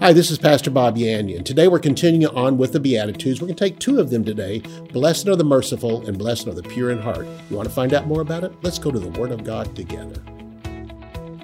Hi, 0.00 0.12
this 0.12 0.30
is 0.30 0.38
Pastor 0.38 0.70
Bob 0.70 0.96
Yandian. 0.96 1.44
Today 1.44 1.66
we're 1.66 1.80
continuing 1.80 2.32
on 2.32 2.56
with 2.56 2.72
the 2.72 2.78
Beatitudes. 2.78 3.40
We're 3.40 3.48
going 3.48 3.56
to 3.56 3.64
take 3.64 3.80
two 3.80 3.98
of 3.98 4.10
them 4.10 4.24
today 4.24 4.60
Blessed 4.92 5.26
are 5.26 5.34
the 5.34 5.42
merciful 5.42 6.06
and 6.06 6.16
blessed 6.16 6.46
are 6.46 6.54
the 6.54 6.62
pure 6.62 6.92
in 6.92 6.98
heart. 6.98 7.26
You 7.50 7.56
want 7.56 7.68
to 7.68 7.74
find 7.74 7.92
out 7.92 8.06
more 8.06 8.20
about 8.20 8.44
it? 8.44 8.52
Let's 8.62 8.78
go 8.78 8.92
to 8.92 8.98
the 9.00 9.08
Word 9.18 9.32
of 9.32 9.42
God 9.42 9.74
together. 9.74 10.22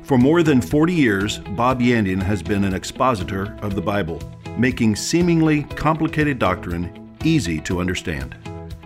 For 0.04 0.18
more 0.18 0.44
than 0.44 0.60
40 0.60 0.94
years, 0.94 1.38
Bob 1.56 1.80
Yandian 1.80 2.22
has 2.22 2.44
been 2.44 2.62
an 2.62 2.74
expositor 2.74 3.58
of 3.60 3.74
the 3.74 3.82
Bible, 3.82 4.20
making 4.56 4.94
seemingly 4.94 5.64
complicated 5.64 6.38
doctrine 6.38 7.16
easy 7.24 7.60
to 7.62 7.80
understand. 7.80 8.36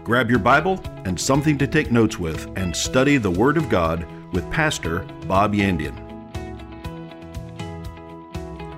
Grab 0.02 0.30
your 0.30 0.38
Bible 0.38 0.80
and 1.04 1.20
something 1.20 1.58
to 1.58 1.66
take 1.66 1.92
notes 1.92 2.18
with 2.18 2.50
and 2.56 2.74
study 2.74 3.18
the 3.18 3.30
Word 3.30 3.58
of 3.58 3.68
God 3.68 4.06
with 4.32 4.50
Pastor 4.50 5.00
Bob 5.26 5.52
Yandian. 5.52 6.07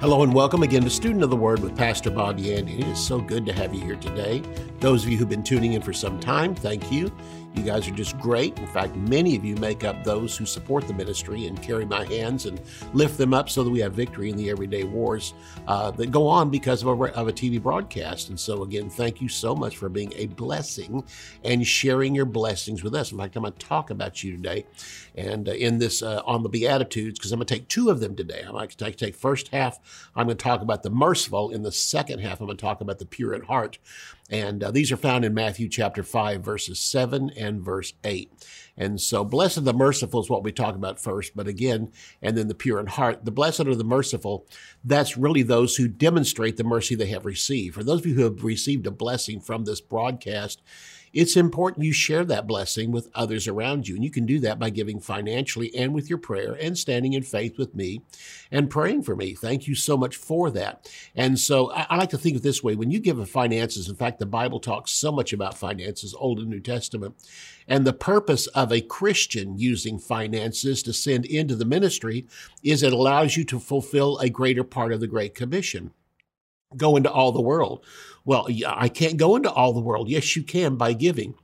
Hello 0.00 0.22
and 0.22 0.32
welcome 0.32 0.62
again 0.62 0.82
to 0.84 0.88
Student 0.88 1.22
of 1.22 1.28
the 1.28 1.36
Word 1.36 1.58
with 1.58 1.76
Pastor 1.76 2.10
Bob 2.10 2.38
Yandian. 2.38 2.80
It 2.80 2.86
is 2.86 2.98
so 2.98 3.20
good 3.20 3.44
to 3.44 3.52
have 3.52 3.74
you 3.74 3.82
here 3.82 3.96
today. 3.96 4.42
Those 4.78 5.04
of 5.04 5.10
you 5.10 5.18
who've 5.18 5.28
been 5.28 5.42
tuning 5.42 5.74
in 5.74 5.82
for 5.82 5.92
some 5.92 6.18
time, 6.18 6.54
thank 6.54 6.90
you. 6.90 7.12
You 7.54 7.64
guys 7.64 7.88
are 7.88 7.92
just 7.92 8.18
great. 8.18 8.58
In 8.58 8.66
fact, 8.68 8.94
many 8.94 9.34
of 9.36 9.44
you 9.44 9.56
make 9.56 9.82
up 9.82 10.04
those 10.04 10.36
who 10.36 10.46
support 10.46 10.86
the 10.86 10.94
ministry 10.94 11.46
and 11.46 11.60
carry 11.60 11.84
my 11.84 12.06
hands 12.06 12.46
and 12.46 12.60
lift 12.94 13.18
them 13.18 13.34
up 13.34 13.50
so 13.50 13.64
that 13.64 13.70
we 13.70 13.80
have 13.80 13.92
victory 13.92 14.30
in 14.30 14.36
the 14.36 14.48
everyday 14.50 14.84
wars 14.84 15.34
uh, 15.66 15.90
that 15.90 16.10
go 16.12 16.26
on 16.28 16.48
because 16.48 16.82
of 16.82 16.88
a, 16.88 17.14
of 17.14 17.28
a 17.28 17.32
TV 17.32 17.60
broadcast. 17.60 18.28
And 18.28 18.38
so, 18.38 18.62
again, 18.62 18.88
thank 18.88 19.20
you 19.20 19.28
so 19.28 19.54
much 19.54 19.76
for 19.76 19.88
being 19.88 20.12
a 20.14 20.26
blessing 20.26 21.04
and 21.44 21.66
sharing 21.66 22.14
your 22.14 22.24
blessings 22.24 22.84
with 22.84 22.94
us. 22.94 23.10
In 23.10 23.18
fact, 23.18 23.36
I'm 23.36 23.42
going 23.42 23.52
to 23.52 23.58
talk 23.58 23.90
about 23.90 24.22
you 24.22 24.36
today 24.36 24.64
and 25.16 25.48
uh, 25.48 25.52
in 25.52 25.78
this 25.78 26.02
uh, 26.02 26.22
on 26.24 26.44
the 26.44 26.48
Beatitudes 26.48 27.18
because 27.18 27.32
I'm 27.32 27.40
going 27.40 27.46
to 27.46 27.54
take 27.54 27.68
two 27.68 27.90
of 27.90 28.00
them 28.00 28.14
today. 28.14 28.42
I'm 28.46 28.52
going 28.52 28.68
to 28.68 28.92
take, 28.92 29.16
first 29.16 29.48
half, 29.48 29.80
I'm 30.14 30.26
going 30.26 30.36
to 30.36 30.42
talk 30.42 30.62
about 30.62 30.84
the 30.84 30.90
merciful. 30.90 31.50
In 31.50 31.62
the 31.62 31.72
second 31.72 32.20
half, 32.20 32.40
I'm 32.40 32.46
going 32.46 32.56
to 32.56 32.62
talk 32.62 32.80
about 32.80 33.00
the 33.00 33.06
pure 33.06 33.34
at 33.34 33.44
heart. 33.44 33.78
And 34.30 34.62
uh, 34.62 34.70
these 34.70 34.92
are 34.92 34.96
found 34.96 35.24
in 35.24 35.34
Matthew 35.34 35.68
chapter 35.68 36.04
5, 36.04 36.42
verses 36.42 36.78
7 36.78 37.30
and 37.30 37.60
verse 37.60 37.92
8. 38.04 38.32
And 38.76 39.00
so, 39.00 39.24
blessed 39.24 39.64
the 39.64 39.74
merciful 39.74 40.20
is 40.20 40.30
what 40.30 40.44
we 40.44 40.52
talk 40.52 40.76
about 40.76 41.00
first, 41.00 41.36
but 41.36 41.48
again, 41.48 41.92
and 42.22 42.38
then 42.38 42.48
the 42.48 42.54
pure 42.54 42.78
in 42.78 42.86
heart. 42.86 43.24
The 43.24 43.32
blessed 43.32 43.60
are 43.66 43.74
the 43.74 43.84
merciful, 43.84 44.46
that's 44.84 45.18
really 45.18 45.42
those 45.42 45.76
who 45.76 45.88
demonstrate 45.88 46.56
the 46.56 46.64
mercy 46.64 46.94
they 46.94 47.08
have 47.08 47.26
received. 47.26 47.74
For 47.74 47.84
those 47.84 48.00
of 48.00 48.06
you 48.06 48.14
who 48.14 48.22
have 48.22 48.44
received 48.44 48.86
a 48.86 48.92
blessing 48.92 49.40
from 49.40 49.64
this 49.64 49.80
broadcast, 49.80 50.62
it's 51.12 51.36
important 51.36 51.84
you 51.84 51.92
share 51.92 52.24
that 52.24 52.46
blessing 52.46 52.92
with 52.92 53.10
others 53.14 53.48
around 53.48 53.88
you. 53.88 53.96
And 53.96 54.04
you 54.04 54.10
can 54.10 54.26
do 54.26 54.38
that 54.40 54.58
by 54.58 54.70
giving 54.70 55.00
financially 55.00 55.74
and 55.74 55.94
with 55.94 56.08
your 56.08 56.18
prayer 56.18 56.56
and 56.60 56.78
standing 56.78 57.14
in 57.14 57.22
faith 57.22 57.58
with 57.58 57.74
me 57.74 58.02
and 58.50 58.70
praying 58.70 59.02
for 59.02 59.16
me. 59.16 59.34
Thank 59.34 59.66
you 59.66 59.74
so 59.74 59.96
much 59.96 60.16
for 60.16 60.50
that. 60.52 60.90
And 61.14 61.38
so 61.38 61.72
I, 61.72 61.86
I 61.90 61.96
like 61.96 62.10
to 62.10 62.18
think 62.18 62.36
of 62.36 62.42
this 62.42 62.62
way 62.62 62.76
when 62.76 62.90
you 62.90 63.00
give 63.00 63.20
finances, 63.28 63.88
in 63.88 63.96
fact, 63.96 64.18
the 64.18 64.26
Bible 64.26 64.60
talks 64.60 64.90
so 64.92 65.10
much 65.12 65.32
about 65.32 65.58
finances, 65.58 66.14
Old 66.14 66.38
and 66.38 66.48
New 66.48 66.60
Testament. 66.60 67.14
And 67.68 67.86
the 67.86 67.92
purpose 67.92 68.46
of 68.48 68.72
a 68.72 68.80
Christian 68.80 69.58
using 69.58 69.98
finances 69.98 70.82
to 70.84 70.92
send 70.92 71.26
into 71.26 71.54
the 71.54 71.64
ministry 71.64 72.26
is 72.62 72.82
it 72.82 72.92
allows 72.92 73.36
you 73.36 73.44
to 73.44 73.60
fulfill 73.60 74.18
a 74.18 74.28
greater 74.28 74.64
part 74.64 74.92
of 74.92 75.00
the 75.00 75.06
Great 75.06 75.34
Commission 75.34 75.92
go 76.76 76.96
into 76.96 77.10
all 77.10 77.32
the 77.32 77.40
world. 77.40 77.84
Well, 78.24 78.46
I 78.66 78.88
can't 78.88 79.16
go 79.16 79.36
into 79.36 79.50
all 79.50 79.72
the 79.72 79.80
world. 79.80 80.08
Yes, 80.08 80.36
you 80.36 80.42
can 80.42 80.76
by 80.76 80.92
giving. 80.92 81.34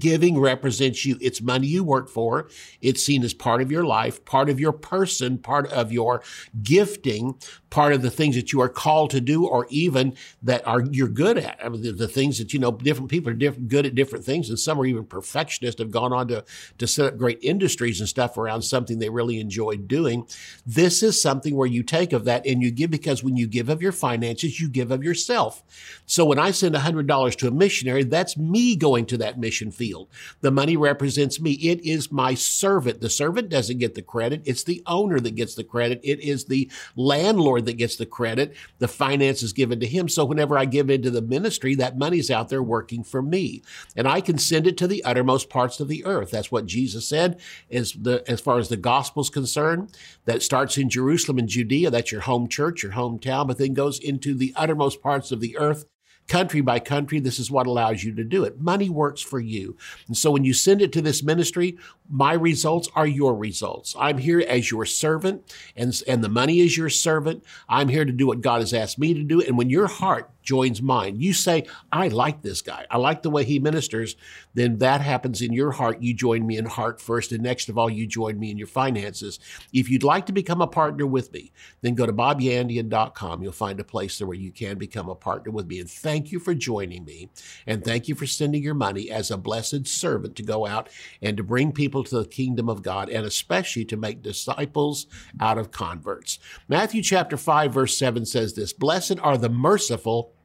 Giving 0.00 0.40
represents 0.40 1.06
you. 1.06 1.16
It's 1.20 1.40
money 1.40 1.68
you 1.68 1.84
work 1.84 2.08
for. 2.08 2.48
It's 2.80 3.04
seen 3.04 3.22
as 3.22 3.32
part 3.32 3.62
of 3.62 3.70
your 3.70 3.84
life, 3.84 4.24
part 4.24 4.50
of 4.50 4.58
your 4.58 4.72
person, 4.72 5.38
part 5.38 5.70
of 5.70 5.92
your 5.92 6.24
gifting, 6.60 7.36
part 7.70 7.92
of 7.92 8.02
the 8.02 8.10
things 8.10 8.34
that 8.34 8.52
you 8.52 8.60
are 8.60 8.68
called 8.68 9.10
to 9.10 9.20
do, 9.20 9.46
or 9.46 9.68
even 9.70 10.16
that 10.42 10.66
are 10.66 10.82
you're 10.90 11.06
good 11.06 11.38
at. 11.38 11.60
I 11.64 11.68
mean, 11.68 11.82
the, 11.82 11.92
the 11.92 12.08
things 12.08 12.38
that 12.38 12.52
you 12.52 12.58
know, 12.58 12.72
different 12.72 13.12
people 13.12 13.30
are 13.30 13.36
different, 13.36 13.68
good 13.68 13.86
at 13.86 13.94
different 13.94 14.24
things, 14.24 14.48
and 14.48 14.58
some 14.58 14.80
are 14.80 14.86
even 14.86 15.04
perfectionists. 15.04 15.80
Have 15.80 15.92
gone 15.92 16.12
on 16.12 16.26
to 16.28 16.44
to 16.78 16.86
set 16.88 17.06
up 17.06 17.16
great 17.16 17.38
industries 17.40 18.00
and 18.00 18.08
stuff 18.08 18.36
around 18.36 18.62
something 18.62 18.98
they 18.98 19.08
really 19.08 19.38
enjoy 19.38 19.76
doing. 19.76 20.26
This 20.66 21.00
is 21.00 21.22
something 21.22 21.54
where 21.54 21.68
you 21.68 21.84
take 21.84 22.12
of 22.12 22.24
that 22.24 22.44
and 22.44 22.60
you 22.60 22.72
give 22.72 22.90
because 22.90 23.22
when 23.22 23.36
you 23.36 23.46
give 23.46 23.68
of 23.68 23.80
your 23.80 23.92
finances, 23.92 24.58
you 24.58 24.68
give 24.68 24.90
of 24.90 25.04
yourself. 25.04 25.62
So 26.06 26.24
when 26.24 26.40
I 26.40 26.50
send 26.50 26.74
hundred 26.74 27.06
dollars 27.06 27.36
to 27.36 27.46
a 27.46 27.52
missionary, 27.52 28.02
that's 28.02 28.36
me 28.36 28.74
going 28.74 29.06
to 29.06 29.18
that 29.18 29.38
mission 29.38 29.70
field. 29.76 30.08
The 30.40 30.50
money 30.50 30.76
represents 30.76 31.40
me. 31.40 31.52
It 31.52 31.84
is 31.84 32.10
my 32.10 32.34
servant. 32.34 33.00
The 33.00 33.10
servant 33.10 33.48
doesn't 33.48 33.78
get 33.78 33.94
the 33.94 34.02
credit. 34.02 34.42
It's 34.44 34.64
the 34.64 34.82
owner 34.86 35.20
that 35.20 35.36
gets 35.36 35.54
the 35.54 35.64
credit. 35.64 36.00
It 36.02 36.20
is 36.20 36.46
the 36.46 36.70
landlord 36.96 37.66
that 37.66 37.76
gets 37.76 37.96
the 37.96 38.06
credit. 38.06 38.54
The 38.78 38.88
finance 38.88 39.42
is 39.42 39.52
given 39.52 39.80
to 39.80 39.86
him. 39.86 40.08
So 40.08 40.24
whenever 40.24 40.58
I 40.58 40.64
give 40.64 40.90
into 40.90 41.10
the 41.10 41.22
ministry, 41.22 41.74
that 41.76 41.98
money's 41.98 42.30
out 42.30 42.48
there 42.48 42.62
working 42.62 43.04
for 43.04 43.22
me. 43.22 43.62
And 43.94 44.08
I 44.08 44.20
can 44.20 44.38
send 44.38 44.66
it 44.66 44.76
to 44.78 44.86
the 44.86 45.04
uttermost 45.04 45.50
parts 45.50 45.80
of 45.80 45.88
the 45.88 46.04
earth. 46.04 46.30
That's 46.30 46.52
what 46.52 46.66
Jesus 46.66 47.08
said 47.08 47.40
as 47.70 47.92
the 47.92 48.24
as 48.28 48.40
far 48.40 48.58
as 48.58 48.68
the 48.68 48.76
gospel's 48.76 49.30
concerned. 49.30 49.96
That 50.24 50.42
starts 50.42 50.76
in 50.78 50.88
Jerusalem 50.88 51.38
and 51.38 51.48
Judea. 51.48 51.90
That's 51.90 52.12
your 52.12 52.22
home 52.22 52.48
church, 52.48 52.82
your 52.82 52.92
hometown, 52.92 53.46
but 53.46 53.58
then 53.58 53.74
goes 53.74 53.98
into 53.98 54.34
the 54.34 54.52
uttermost 54.56 55.02
parts 55.02 55.30
of 55.32 55.40
the 55.40 55.56
earth 55.58 55.84
country 56.28 56.60
by 56.60 56.78
country, 56.78 57.20
this 57.20 57.38
is 57.38 57.50
what 57.50 57.66
allows 57.66 58.02
you 58.02 58.14
to 58.14 58.24
do 58.24 58.44
it. 58.44 58.60
Money 58.60 58.88
works 58.88 59.20
for 59.20 59.40
you. 59.40 59.76
And 60.06 60.16
so 60.16 60.30
when 60.30 60.44
you 60.44 60.52
send 60.52 60.82
it 60.82 60.92
to 60.92 61.02
this 61.02 61.22
ministry, 61.22 61.78
my 62.08 62.32
results 62.32 62.88
are 62.94 63.06
your 63.06 63.34
results. 63.34 63.94
I'm 63.98 64.18
here 64.18 64.40
as 64.40 64.70
your 64.70 64.84
servant 64.84 65.54
and, 65.76 66.02
and 66.06 66.22
the 66.22 66.28
money 66.28 66.60
is 66.60 66.76
your 66.76 66.90
servant. 66.90 67.44
I'm 67.68 67.88
here 67.88 68.04
to 68.04 68.12
do 68.12 68.26
what 68.26 68.40
God 68.40 68.60
has 68.60 68.72
asked 68.72 68.98
me 68.98 69.14
to 69.14 69.22
do. 69.22 69.40
And 69.40 69.56
when 69.56 69.70
your 69.70 69.86
heart 69.86 70.30
joins 70.46 70.80
mine. 70.80 71.20
You 71.20 71.34
say, 71.34 71.66
I 71.92 72.08
like 72.08 72.40
this 72.40 72.62
guy. 72.62 72.86
I 72.90 72.96
like 72.96 73.22
the 73.22 73.30
way 73.30 73.44
he 73.44 73.58
ministers. 73.58 74.16
Then 74.54 74.78
that 74.78 75.02
happens 75.02 75.42
in 75.42 75.52
your 75.52 75.72
heart. 75.72 76.00
You 76.00 76.14
join 76.14 76.46
me 76.46 76.56
in 76.56 76.64
heart 76.64 77.00
first. 77.00 77.32
And 77.32 77.42
next 77.42 77.68
of 77.68 77.76
all, 77.76 77.90
you 77.90 78.06
join 78.06 78.38
me 78.38 78.50
in 78.50 78.56
your 78.56 78.68
finances. 78.68 79.38
If 79.72 79.90
you'd 79.90 80.04
like 80.04 80.24
to 80.26 80.32
become 80.32 80.62
a 80.62 80.66
partner 80.66 81.06
with 81.06 81.32
me, 81.32 81.52
then 81.82 81.94
go 81.94 82.06
to 82.06 82.12
bobyandian.com. 82.12 83.42
You'll 83.42 83.52
find 83.52 83.80
a 83.80 83.84
place 83.84 84.16
there 84.16 84.26
where 84.26 84.36
you 84.36 84.52
can 84.52 84.78
become 84.78 85.08
a 85.08 85.14
partner 85.14 85.50
with 85.50 85.66
me. 85.66 85.80
And 85.80 85.90
thank 85.90 86.32
you 86.32 86.38
for 86.38 86.54
joining 86.54 87.04
me. 87.04 87.28
And 87.66 87.84
thank 87.84 88.08
you 88.08 88.14
for 88.14 88.26
sending 88.26 88.62
your 88.62 88.74
money 88.74 89.10
as 89.10 89.30
a 89.30 89.36
blessed 89.36 89.86
servant 89.86 90.36
to 90.36 90.42
go 90.42 90.66
out 90.66 90.88
and 91.20 91.36
to 91.36 91.42
bring 91.42 91.72
people 91.72 92.04
to 92.04 92.20
the 92.20 92.28
kingdom 92.28 92.68
of 92.68 92.82
God 92.82 93.08
and 93.08 93.26
especially 93.26 93.84
to 93.86 93.96
make 93.96 94.22
disciples 94.22 95.06
out 95.40 95.58
of 95.58 95.72
converts. 95.72 96.38
Matthew 96.68 97.02
chapter 97.02 97.36
5, 97.36 97.74
verse 97.74 97.98
7 97.98 98.24
says 98.24 98.54
this 98.54 98.72
Blessed 98.72 99.18
are 99.20 99.36
the 99.36 99.48
merciful 99.48 100.35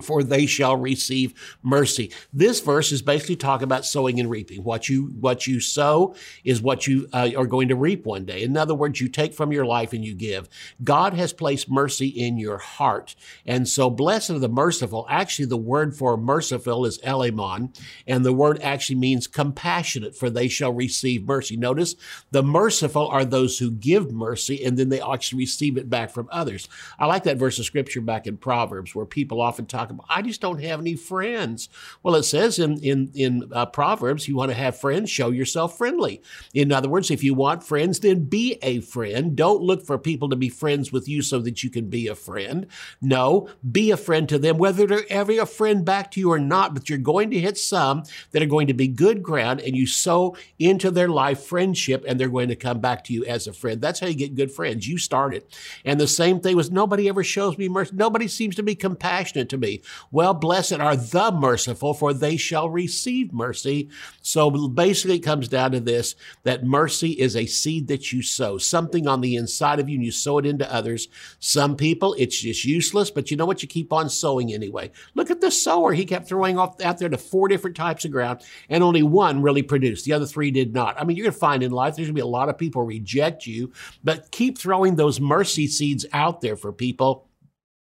for 0.00 0.22
they 0.22 0.46
shall 0.46 0.76
receive 0.76 1.34
mercy. 1.62 2.12
This 2.32 2.60
verse 2.60 2.92
is 2.92 3.02
basically 3.02 3.36
talking 3.36 3.64
about 3.64 3.86
sowing 3.86 4.20
and 4.20 4.30
reaping. 4.30 4.62
What 4.62 4.88
you 4.88 5.14
what 5.20 5.46
you 5.46 5.60
sow 5.60 6.14
is 6.44 6.60
what 6.60 6.86
you 6.86 7.08
uh, 7.12 7.30
are 7.36 7.46
going 7.46 7.68
to 7.68 7.76
reap 7.76 8.04
one 8.04 8.24
day. 8.24 8.42
In 8.42 8.56
other 8.56 8.74
words, 8.74 9.00
you 9.00 9.08
take 9.08 9.34
from 9.34 9.52
your 9.52 9.64
life 9.64 9.92
and 9.92 10.04
you 10.04 10.14
give. 10.14 10.48
God 10.82 11.14
has 11.14 11.32
placed 11.32 11.70
mercy 11.70 12.08
in 12.08 12.38
your 12.38 12.58
heart, 12.58 13.14
and 13.44 13.68
so 13.68 13.90
blessed 13.90 14.30
are 14.30 14.38
the 14.38 14.48
merciful. 14.48 15.06
Actually, 15.08 15.46
the 15.46 15.56
word 15.56 15.96
for 15.96 16.16
merciful 16.16 16.84
is 16.84 16.98
elamon, 16.98 17.76
and 18.06 18.24
the 18.24 18.32
word 18.32 18.60
actually 18.62 18.96
means 18.96 19.26
compassionate. 19.26 20.14
For 20.16 20.30
they 20.30 20.48
shall 20.48 20.72
receive 20.72 21.26
mercy. 21.26 21.56
Notice 21.56 21.94
the 22.30 22.42
merciful 22.42 23.08
are 23.08 23.24
those 23.24 23.58
who 23.58 23.70
give 23.70 24.12
mercy, 24.12 24.64
and 24.64 24.76
then 24.76 24.88
they 24.88 25.00
actually 25.00 25.38
receive 25.38 25.76
it 25.76 25.88
back 25.88 26.10
from 26.10 26.28
others. 26.30 26.68
I 26.98 27.06
like 27.06 27.24
that 27.24 27.38
verse 27.38 27.58
of 27.58 27.64
scripture 27.64 28.00
back 28.00 28.26
in 28.26 28.36
Proverbs 28.36 28.94
where 28.94 29.06
people 29.06 29.40
often 29.40 29.66
talk 29.66 29.85
talk 29.86 29.94
about, 29.94 30.06
I 30.08 30.22
just 30.22 30.40
don't 30.40 30.62
have 30.62 30.80
any 30.80 30.94
friends. 30.94 31.68
Well, 32.02 32.14
it 32.14 32.24
says 32.24 32.58
in, 32.58 32.78
in, 32.80 33.10
in 33.14 33.50
uh, 33.52 33.66
Proverbs, 33.66 34.28
you 34.28 34.36
want 34.36 34.50
to 34.50 34.56
have 34.56 34.78
friends, 34.78 35.10
show 35.10 35.30
yourself 35.30 35.76
friendly. 35.76 36.22
In 36.54 36.72
other 36.72 36.88
words, 36.88 37.10
if 37.10 37.22
you 37.22 37.34
want 37.34 37.64
friends, 37.64 38.00
then 38.00 38.24
be 38.24 38.58
a 38.62 38.80
friend. 38.80 39.36
Don't 39.36 39.62
look 39.62 39.84
for 39.84 39.98
people 39.98 40.28
to 40.30 40.36
be 40.36 40.48
friends 40.48 40.92
with 40.92 41.08
you 41.08 41.22
so 41.22 41.38
that 41.40 41.62
you 41.62 41.70
can 41.70 41.88
be 41.88 42.08
a 42.08 42.14
friend. 42.14 42.66
No, 43.00 43.48
be 43.70 43.90
a 43.90 43.96
friend 43.96 44.28
to 44.28 44.38
them, 44.38 44.58
whether 44.58 44.86
they're 44.86 45.04
ever 45.10 45.26
a 45.40 45.46
friend 45.46 45.84
back 45.84 46.10
to 46.12 46.20
you 46.20 46.30
or 46.30 46.38
not, 46.38 46.72
but 46.72 46.88
you're 46.88 46.98
going 46.98 47.30
to 47.30 47.40
hit 47.40 47.58
some 47.58 48.04
that 48.30 48.42
are 48.42 48.46
going 48.46 48.68
to 48.68 48.74
be 48.74 48.88
good 48.88 49.22
ground 49.22 49.60
and 49.60 49.76
you 49.76 49.86
sow 49.86 50.36
into 50.58 50.90
their 50.90 51.08
life 51.08 51.44
friendship 51.44 52.04
and 52.06 52.18
they're 52.18 52.28
going 52.28 52.48
to 52.48 52.56
come 52.56 52.80
back 52.80 53.02
to 53.04 53.12
you 53.12 53.24
as 53.24 53.46
a 53.46 53.52
friend. 53.52 53.80
That's 53.80 54.00
how 54.00 54.06
you 54.06 54.14
get 54.14 54.34
good 54.34 54.52
friends. 54.52 54.86
You 54.86 54.98
start 54.98 55.34
it. 55.34 55.52
And 55.84 56.00
the 56.00 56.06
same 56.06 56.40
thing 56.40 56.56
was 56.56 56.70
nobody 56.70 57.08
ever 57.08 57.24
shows 57.24 57.58
me 57.58 57.68
mercy. 57.68 57.92
Nobody 57.94 58.28
seems 58.28 58.54
to 58.56 58.62
be 58.62 58.74
compassionate 58.74 59.48
to 59.50 59.58
me. 59.58 59.75
Well, 60.10 60.34
blessed 60.34 60.74
are 60.74 60.96
the 60.96 61.32
merciful, 61.32 61.94
for 61.94 62.12
they 62.12 62.36
shall 62.36 62.68
receive 62.68 63.32
mercy. 63.32 63.88
So 64.22 64.50
basically, 64.68 65.16
it 65.16 65.20
comes 65.20 65.48
down 65.48 65.72
to 65.72 65.80
this 65.80 66.14
that 66.42 66.64
mercy 66.64 67.12
is 67.12 67.36
a 67.36 67.46
seed 67.46 67.88
that 67.88 68.12
you 68.12 68.22
sow, 68.22 68.58
something 68.58 69.06
on 69.06 69.20
the 69.20 69.36
inside 69.36 69.80
of 69.80 69.88
you, 69.88 69.96
and 69.96 70.04
you 70.04 70.12
sow 70.12 70.38
it 70.38 70.46
into 70.46 70.72
others. 70.72 71.08
Some 71.38 71.76
people, 71.76 72.14
it's 72.18 72.40
just 72.40 72.64
useless, 72.64 73.10
but 73.10 73.30
you 73.30 73.36
know 73.36 73.46
what? 73.46 73.62
You 73.62 73.68
keep 73.68 73.92
on 73.92 74.08
sowing 74.08 74.52
anyway. 74.52 74.90
Look 75.14 75.30
at 75.30 75.40
the 75.40 75.50
sower. 75.50 75.92
He 75.92 76.04
kept 76.04 76.28
throwing 76.28 76.58
off 76.58 76.80
out 76.80 76.98
there 76.98 77.08
to 77.08 77.18
four 77.18 77.48
different 77.48 77.76
types 77.76 78.04
of 78.04 78.10
ground, 78.10 78.42
and 78.68 78.82
only 78.82 79.02
one 79.02 79.42
really 79.42 79.62
produced. 79.62 80.04
The 80.04 80.12
other 80.12 80.26
three 80.26 80.50
did 80.50 80.74
not. 80.74 81.00
I 81.00 81.04
mean, 81.04 81.16
you're 81.16 81.24
going 81.24 81.34
to 81.34 81.38
find 81.38 81.62
in 81.62 81.72
life 81.72 81.96
there's 81.96 82.08
going 82.08 82.14
to 82.14 82.20
be 82.20 82.20
a 82.20 82.26
lot 82.26 82.48
of 82.48 82.58
people 82.58 82.82
reject 82.82 83.46
you, 83.46 83.72
but 84.04 84.30
keep 84.30 84.58
throwing 84.58 84.96
those 84.96 85.20
mercy 85.20 85.66
seeds 85.66 86.06
out 86.12 86.40
there 86.40 86.56
for 86.56 86.72
people 86.72 87.28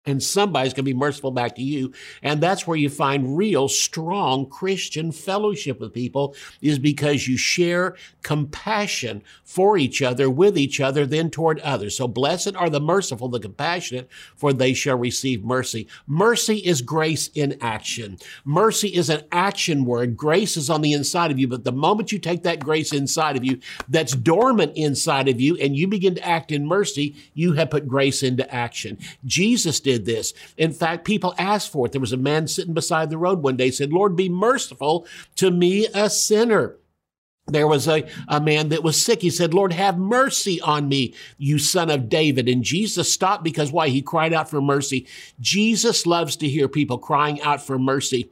and 0.06 0.22
somebody's 0.22 0.72
going 0.72 0.84
to 0.84 0.92
be 0.92 0.94
merciful 0.94 1.32
back 1.32 1.56
to 1.56 1.62
you. 1.62 1.92
And 2.22 2.40
that's 2.40 2.66
where 2.66 2.76
you 2.76 2.88
find 2.88 3.36
real 3.36 3.68
strong 3.68 4.46
christian 4.48 5.12
fellowship 5.12 5.80
with 5.80 5.92
people 5.92 6.34
is 6.60 6.78
because 6.78 7.26
you 7.26 7.36
share 7.36 7.96
compassion 8.22 9.22
for 9.44 9.76
each 9.76 10.02
other 10.02 10.30
with 10.30 10.56
each 10.56 10.80
other 10.80 11.06
then 11.06 11.30
toward 11.30 11.60
others. 11.60 11.96
So 11.96 12.06
blessed 12.06 12.54
are 12.56 12.70
the 12.70 12.80
merciful 12.80 13.28
the 13.28 13.40
compassionate 13.40 14.08
for 14.36 14.52
they 14.52 14.72
shall 14.72 14.96
receive 14.96 15.44
mercy. 15.44 15.88
Mercy 16.06 16.58
is 16.58 16.82
grace 16.82 17.28
in 17.34 17.58
action. 17.60 18.18
Mercy 18.44 18.88
is 18.88 19.10
an 19.10 19.22
action 19.32 19.84
word. 19.84 20.16
Grace 20.16 20.56
is 20.56 20.70
on 20.70 20.82
the 20.82 20.92
inside 20.92 21.30
of 21.30 21.38
you 21.38 21.48
but 21.48 21.64
the 21.64 21.72
moment 21.72 22.12
you 22.12 22.18
take 22.18 22.44
that 22.44 22.60
grace 22.60 22.92
inside 22.92 23.36
of 23.36 23.44
you 23.44 23.58
that's 23.88 24.14
dormant 24.14 24.72
inside 24.76 25.28
of 25.28 25.40
you 25.40 25.56
and 25.56 25.76
you 25.76 25.88
begin 25.88 26.14
to 26.14 26.26
act 26.26 26.52
in 26.52 26.66
mercy 26.66 27.16
you 27.34 27.54
have 27.54 27.70
put 27.70 27.88
grace 27.88 28.22
into 28.22 28.48
action. 28.54 28.98
Jesus 29.24 29.80
did 29.80 29.95
did 29.96 30.06
this. 30.06 30.34
In 30.56 30.72
fact, 30.72 31.04
people 31.04 31.34
asked 31.38 31.72
for 31.72 31.86
it. 31.86 31.92
There 31.92 32.00
was 32.00 32.12
a 32.12 32.18
man 32.18 32.46
sitting 32.46 32.74
beside 32.74 33.10
the 33.10 33.18
road 33.18 33.42
one 33.42 33.56
day 33.56 33.70
said, 33.70 33.92
Lord, 33.92 34.16
be 34.16 34.28
merciful 34.28 35.06
to 35.36 35.50
me, 35.50 35.86
a 35.94 36.10
sinner. 36.10 36.76
There 37.48 37.68
was 37.68 37.86
a, 37.86 38.04
a 38.26 38.40
man 38.40 38.70
that 38.70 38.82
was 38.82 39.00
sick. 39.00 39.22
He 39.22 39.30
said, 39.30 39.54
Lord, 39.54 39.72
have 39.72 39.98
mercy 39.98 40.60
on 40.60 40.88
me, 40.88 41.14
you 41.38 41.58
son 41.58 41.90
of 41.90 42.08
David. 42.08 42.48
And 42.48 42.64
Jesus 42.64 43.12
stopped 43.12 43.44
because 43.44 43.70
why? 43.70 43.88
He 43.88 44.02
cried 44.02 44.32
out 44.32 44.50
for 44.50 44.60
mercy. 44.60 45.06
Jesus 45.40 46.06
loves 46.06 46.36
to 46.36 46.48
hear 46.48 46.66
people 46.66 46.98
crying 46.98 47.40
out 47.42 47.64
for 47.64 47.78
mercy. 47.78 48.30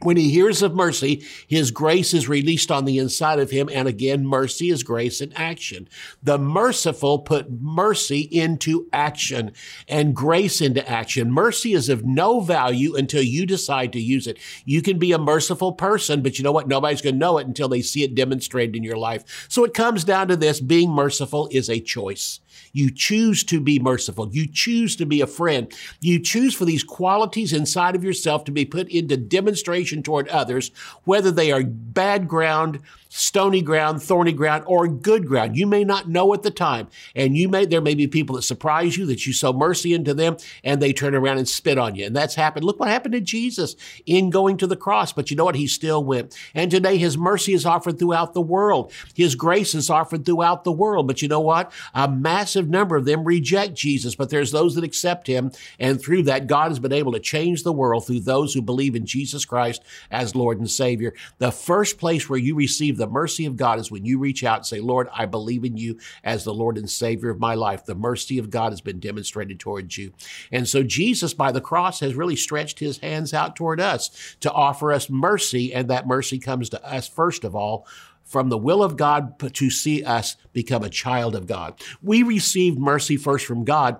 When 0.00 0.16
he 0.16 0.30
hears 0.30 0.62
of 0.62 0.74
mercy, 0.74 1.24
his 1.48 1.72
grace 1.72 2.14
is 2.14 2.28
released 2.28 2.70
on 2.70 2.84
the 2.84 2.98
inside 2.98 3.40
of 3.40 3.50
him. 3.50 3.68
And 3.72 3.88
again, 3.88 4.24
mercy 4.24 4.70
is 4.70 4.84
grace 4.84 5.20
in 5.20 5.32
action. 5.32 5.88
The 6.22 6.38
merciful 6.38 7.18
put 7.18 7.50
mercy 7.50 8.20
into 8.20 8.86
action 8.92 9.52
and 9.88 10.14
grace 10.14 10.60
into 10.60 10.88
action. 10.88 11.32
Mercy 11.32 11.72
is 11.72 11.88
of 11.88 12.04
no 12.04 12.38
value 12.40 12.94
until 12.94 13.22
you 13.22 13.44
decide 13.44 13.92
to 13.92 14.00
use 14.00 14.28
it. 14.28 14.38
You 14.64 14.82
can 14.82 14.98
be 14.98 15.10
a 15.10 15.18
merciful 15.18 15.72
person, 15.72 16.22
but 16.22 16.38
you 16.38 16.44
know 16.44 16.52
what? 16.52 16.68
Nobody's 16.68 17.02
going 17.02 17.16
to 17.16 17.18
know 17.18 17.38
it 17.38 17.48
until 17.48 17.68
they 17.68 17.82
see 17.82 18.04
it 18.04 18.14
demonstrated 18.14 18.76
in 18.76 18.84
your 18.84 18.98
life. 18.98 19.46
So 19.48 19.64
it 19.64 19.74
comes 19.74 20.04
down 20.04 20.28
to 20.28 20.36
this. 20.36 20.60
Being 20.60 20.90
merciful 20.90 21.48
is 21.50 21.68
a 21.68 21.80
choice. 21.80 22.38
You 22.72 22.90
choose 22.90 23.44
to 23.44 23.60
be 23.60 23.78
merciful. 23.78 24.28
You 24.32 24.46
choose 24.46 24.96
to 24.96 25.06
be 25.06 25.20
a 25.20 25.26
friend. 25.26 25.72
You 26.00 26.20
choose 26.20 26.54
for 26.54 26.64
these 26.64 26.84
qualities 26.84 27.52
inside 27.52 27.94
of 27.94 28.04
yourself 28.04 28.44
to 28.44 28.52
be 28.52 28.64
put 28.64 28.88
into 28.88 29.16
demonstration 29.16 30.02
toward 30.02 30.28
others, 30.28 30.70
whether 31.04 31.30
they 31.30 31.52
are 31.52 31.62
bad 31.64 32.28
ground, 32.28 32.80
stony 33.08 33.62
ground, 33.62 34.02
thorny 34.02 34.32
ground, 34.32 34.64
or 34.66 34.86
good 34.86 35.26
ground. 35.26 35.56
You 35.56 35.66
may 35.66 35.84
not 35.84 36.08
know 36.08 36.32
at 36.34 36.42
the 36.42 36.50
time. 36.50 36.88
And 37.14 37.36
you 37.36 37.48
may, 37.48 37.64
there 37.64 37.80
may 37.80 37.94
be 37.94 38.06
people 38.06 38.36
that 38.36 38.42
surprise 38.42 38.96
you 38.96 39.06
that 39.06 39.26
you 39.26 39.32
sow 39.32 39.52
mercy 39.52 39.94
into 39.94 40.14
them 40.14 40.36
and 40.62 40.80
they 40.80 40.92
turn 40.92 41.14
around 41.14 41.38
and 41.38 41.48
spit 41.48 41.78
on 41.78 41.94
you. 41.94 42.06
And 42.06 42.14
that's 42.14 42.34
happened. 42.34 42.64
Look 42.64 42.78
what 42.78 42.88
happened 42.88 43.12
to 43.14 43.20
Jesus 43.20 43.76
in 44.06 44.30
going 44.30 44.56
to 44.58 44.66
the 44.66 44.76
cross. 44.76 45.12
But 45.12 45.30
you 45.30 45.36
know 45.36 45.44
what? 45.44 45.54
He 45.54 45.66
still 45.66 46.04
went. 46.04 46.36
And 46.54 46.70
today 46.70 46.98
his 46.98 47.16
mercy 47.16 47.54
is 47.54 47.66
offered 47.66 47.98
throughout 47.98 48.34
the 48.34 48.40
world. 48.40 48.92
His 49.14 49.34
grace 49.34 49.74
is 49.74 49.90
offered 49.90 50.24
throughout 50.24 50.64
the 50.64 50.72
world. 50.72 51.06
But 51.06 51.22
you 51.22 51.28
know 51.28 51.40
what? 51.40 51.72
A 51.94 52.08
massive 52.48 52.70
number 52.70 52.96
of 52.96 53.04
them 53.04 53.24
reject 53.24 53.74
Jesus, 53.74 54.14
but 54.14 54.30
there's 54.30 54.52
those 54.52 54.74
that 54.74 54.82
accept 54.82 55.26
him. 55.26 55.52
And 55.78 56.00
through 56.00 56.22
that, 56.22 56.46
God 56.46 56.70
has 56.70 56.78
been 56.78 56.94
able 56.94 57.12
to 57.12 57.20
change 57.20 57.62
the 57.62 57.74
world 57.74 58.06
through 58.06 58.20
those 58.20 58.54
who 58.54 58.62
believe 58.62 58.96
in 58.96 59.04
Jesus 59.04 59.44
Christ 59.44 59.82
as 60.10 60.34
Lord 60.34 60.58
and 60.58 60.70
Savior. 60.70 61.12
The 61.36 61.52
first 61.52 61.98
place 61.98 62.26
where 62.26 62.38
you 62.38 62.54
receive 62.54 62.96
the 62.96 63.06
mercy 63.06 63.44
of 63.44 63.58
God 63.58 63.78
is 63.78 63.90
when 63.90 64.06
you 64.06 64.18
reach 64.18 64.44
out 64.44 64.60
and 64.60 64.66
say, 64.66 64.80
Lord, 64.80 65.08
I 65.12 65.26
believe 65.26 65.62
in 65.62 65.76
you 65.76 65.98
as 66.24 66.44
the 66.44 66.54
Lord 66.54 66.78
and 66.78 66.88
Savior 66.88 67.28
of 67.28 67.38
my 67.38 67.54
life. 67.54 67.84
The 67.84 67.94
mercy 67.94 68.38
of 68.38 68.48
God 68.48 68.72
has 68.72 68.80
been 68.80 68.98
demonstrated 68.98 69.60
towards 69.60 69.98
you. 69.98 70.14
And 70.50 70.66
so 70.66 70.82
Jesus, 70.82 71.34
by 71.34 71.52
the 71.52 71.60
cross, 71.60 72.00
has 72.00 72.14
really 72.14 72.36
stretched 72.36 72.78
his 72.78 72.96
hands 72.98 73.34
out 73.34 73.56
toward 73.56 73.78
us 73.78 74.36
to 74.40 74.50
offer 74.50 74.90
us 74.90 75.10
mercy. 75.10 75.74
And 75.74 75.88
that 75.90 76.06
mercy 76.06 76.38
comes 76.38 76.70
to 76.70 76.82
us, 76.82 77.06
first 77.08 77.44
of 77.44 77.54
all, 77.54 77.86
from 78.28 78.50
the 78.50 78.58
will 78.58 78.82
of 78.82 78.96
God 78.96 79.38
to 79.54 79.70
see 79.70 80.04
us 80.04 80.36
become 80.52 80.84
a 80.84 80.90
child 80.90 81.34
of 81.34 81.46
God. 81.46 81.82
We 82.02 82.22
receive 82.22 82.78
mercy 82.78 83.16
first 83.16 83.46
from 83.46 83.64
God 83.64 83.98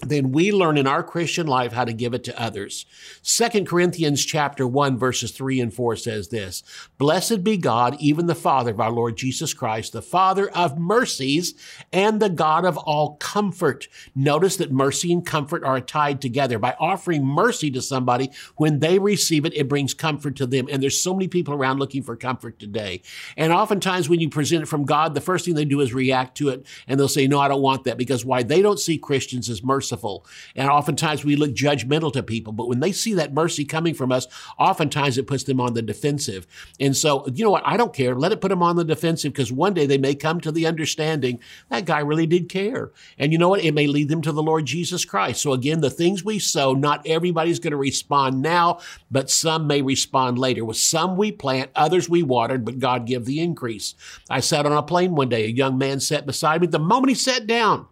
then 0.00 0.30
we 0.30 0.52
learn 0.52 0.78
in 0.78 0.86
our 0.86 1.02
Christian 1.02 1.48
life 1.48 1.72
how 1.72 1.84
to 1.84 1.92
give 1.92 2.14
it 2.14 2.22
to 2.24 2.40
others. 2.40 2.86
Second 3.20 3.66
Corinthians 3.66 4.24
chapter 4.24 4.66
1 4.66 4.96
verses 4.96 5.32
3 5.32 5.60
and 5.60 5.74
4 5.74 5.96
says 5.96 6.28
this, 6.28 6.62
Blessed 6.98 7.42
be 7.42 7.56
God, 7.56 7.96
even 7.98 8.26
the 8.26 8.34
Father 8.36 8.70
of 8.70 8.80
our 8.80 8.92
Lord 8.92 9.16
Jesus 9.16 9.52
Christ, 9.52 9.92
the 9.92 10.02
Father 10.02 10.48
of 10.50 10.78
mercies 10.78 11.54
and 11.92 12.20
the 12.20 12.28
God 12.28 12.64
of 12.64 12.76
all 12.78 13.16
comfort. 13.16 13.88
Notice 14.14 14.56
that 14.56 14.70
mercy 14.70 15.12
and 15.12 15.26
comfort 15.26 15.64
are 15.64 15.80
tied 15.80 16.20
together. 16.20 16.60
By 16.60 16.76
offering 16.78 17.26
mercy 17.26 17.70
to 17.72 17.82
somebody, 17.82 18.30
when 18.54 18.78
they 18.78 19.00
receive 19.00 19.44
it, 19.44 19.56
it 19.56 19.68
brings 19.68 19.94
comfort 19.94 20.36
to 20.36 20.46
them. 20.46 20.68
And 20.70 20.80
there's 20.80 21.00
so 21.00 21.12
many 21.12 21.26
people 21.26 21.54
around 21.54 21.80
looking 21.80 22.04
for 22.04 22.14
comfort 22.14 22.60
today. 22.60 23.02
And 23.36 23.52
oftentimes 23.52 24.08
when 24.08 24.20
you 24.20 24.30
present 24.30 24.62
it 24.62 24.66
from 24.66 24.84
God, 24.84 25.14
the 25.14 25.20
first 25.20 25.44
thing 25.44 25.54
they 25.54 25.64
do 25.64 25.80
is 25.80 25.92
react 25.92 26.36
to 26.36 26.50
it 26.50 26.64
and 26.86 27.00
they'll 27.00 27.08
say, 27.08 27.26
no, 27.26 27.40
I 27.40 27.48
don't 27.48 27.62
want 27.62 27.82
that 27.84 27.98
because 27.98 28.24
why? 28.24 28.44
They 28.44 28.62
don't 28.62 28.78
see 28.78 28.96
Christians 28.96 29.50
as 29.50 29.64
mercy 29.64 29.87
merciful. 29.88 30.26
And 30.54 30.68
oftentimes 30.68 31.24
we 31.24 31.36
look 31.36 31.52
judgmental 31.52 32.12
to 32.12 32.22
people, 32.22 32.52
but 32.52 32.68
when 32.68 32.80
they 32.80 32.92
see 32.92 33.14
that 33.14 33.32
mercy 33.32 33.64
coming 33.64 33.94
from 33.94 34.12
us, 34.12 34.26
oftentimes 34.58 35.16
it 35.16 35.26
puts 35.26 35.44
them 35.44 35.60
on 35.60 35.74
the 35.74 35.82
defensive. 35.82 36.46
And 36.78 36.96
so, 36.96 37.26
you 37.28 37.44
know 37.44 37.50
what? 37.50 37.66
I 37.66 37.76
don't 37.76 37.94
care. 37.94 38.14
Let 38.14 38.32
it 38.32 38.40
put 38.40 38.48
them 38.48 38.62
on 38.62 38.76
the 38.76 38.84
defensive 38.84 39.32
because 39.32 39.50
one 39.50 39.74
day 39.74 39.86
they 39.86 39.98
may 39.98 40.14
come 40.14 40.40
to 40.40 40.52
the 40.52 40.66
understanding 40.66 41.40
that 41.70 41.86
guy 41.86 42.00
really 42.00 42.26
did 42.26 42.48
care. 42.48 42.90
And 43.18 43.32
you 43.32 43.38
know 43.38 43.48
what? 43.48 43.64
It 43.64 43.72
may 43.72 43.86
lead 43.86 44.08
them 44.08 44.22
to 44.22 44.32
the 44.32 44.42
Lord 44.42 44.66
Jesus 44.66 45.04
Christ. 45.04 45.40
So 45.40 45.52
again, 45.52 45.80
the 45.80 45.90
things 45.90 46.24
we 46.24 46.38
sow, 46.38 46.74
not 46.74 47.06
everybody's 47.06 47.58
going 47.58 47.70
to 47.70 47.76
respond 47.76 48.42
now, 48.42 48.80
but 49.10 49.30
some 49.30 49.66
may 49.66 49.80
respond 49.80 50.38
later. 50.38 50.64
With 50.64 50.76
some 50.76 51.16
we 51.16 51.32
plant, 51.32 51.70
others 51.74 52.08
we 52.08 52.22
watered, 52.22 52.64
but 52.64 52.78
God 52.78 53.06
give 53.06 53.24
the 53.24 53.40
increase. 53.40 53.94
I 54.28 54.40
sat 54.40 54.66
on 54.66 54.72
a 54.72 54.82
plane 54.82 55.14
one 55.14 55.30
day. 55.30 55.44
A 55.44 55.48
young 55.48 55.78
man 55.78 56.00
sat 56.00 56.26
beside 56.26 56.60
me. 56.60 56.66
The 56.66 56.78
moment 56.78 57.08
he 57.08 57.14
sat 57.14 57.46
down, 57.46 57.86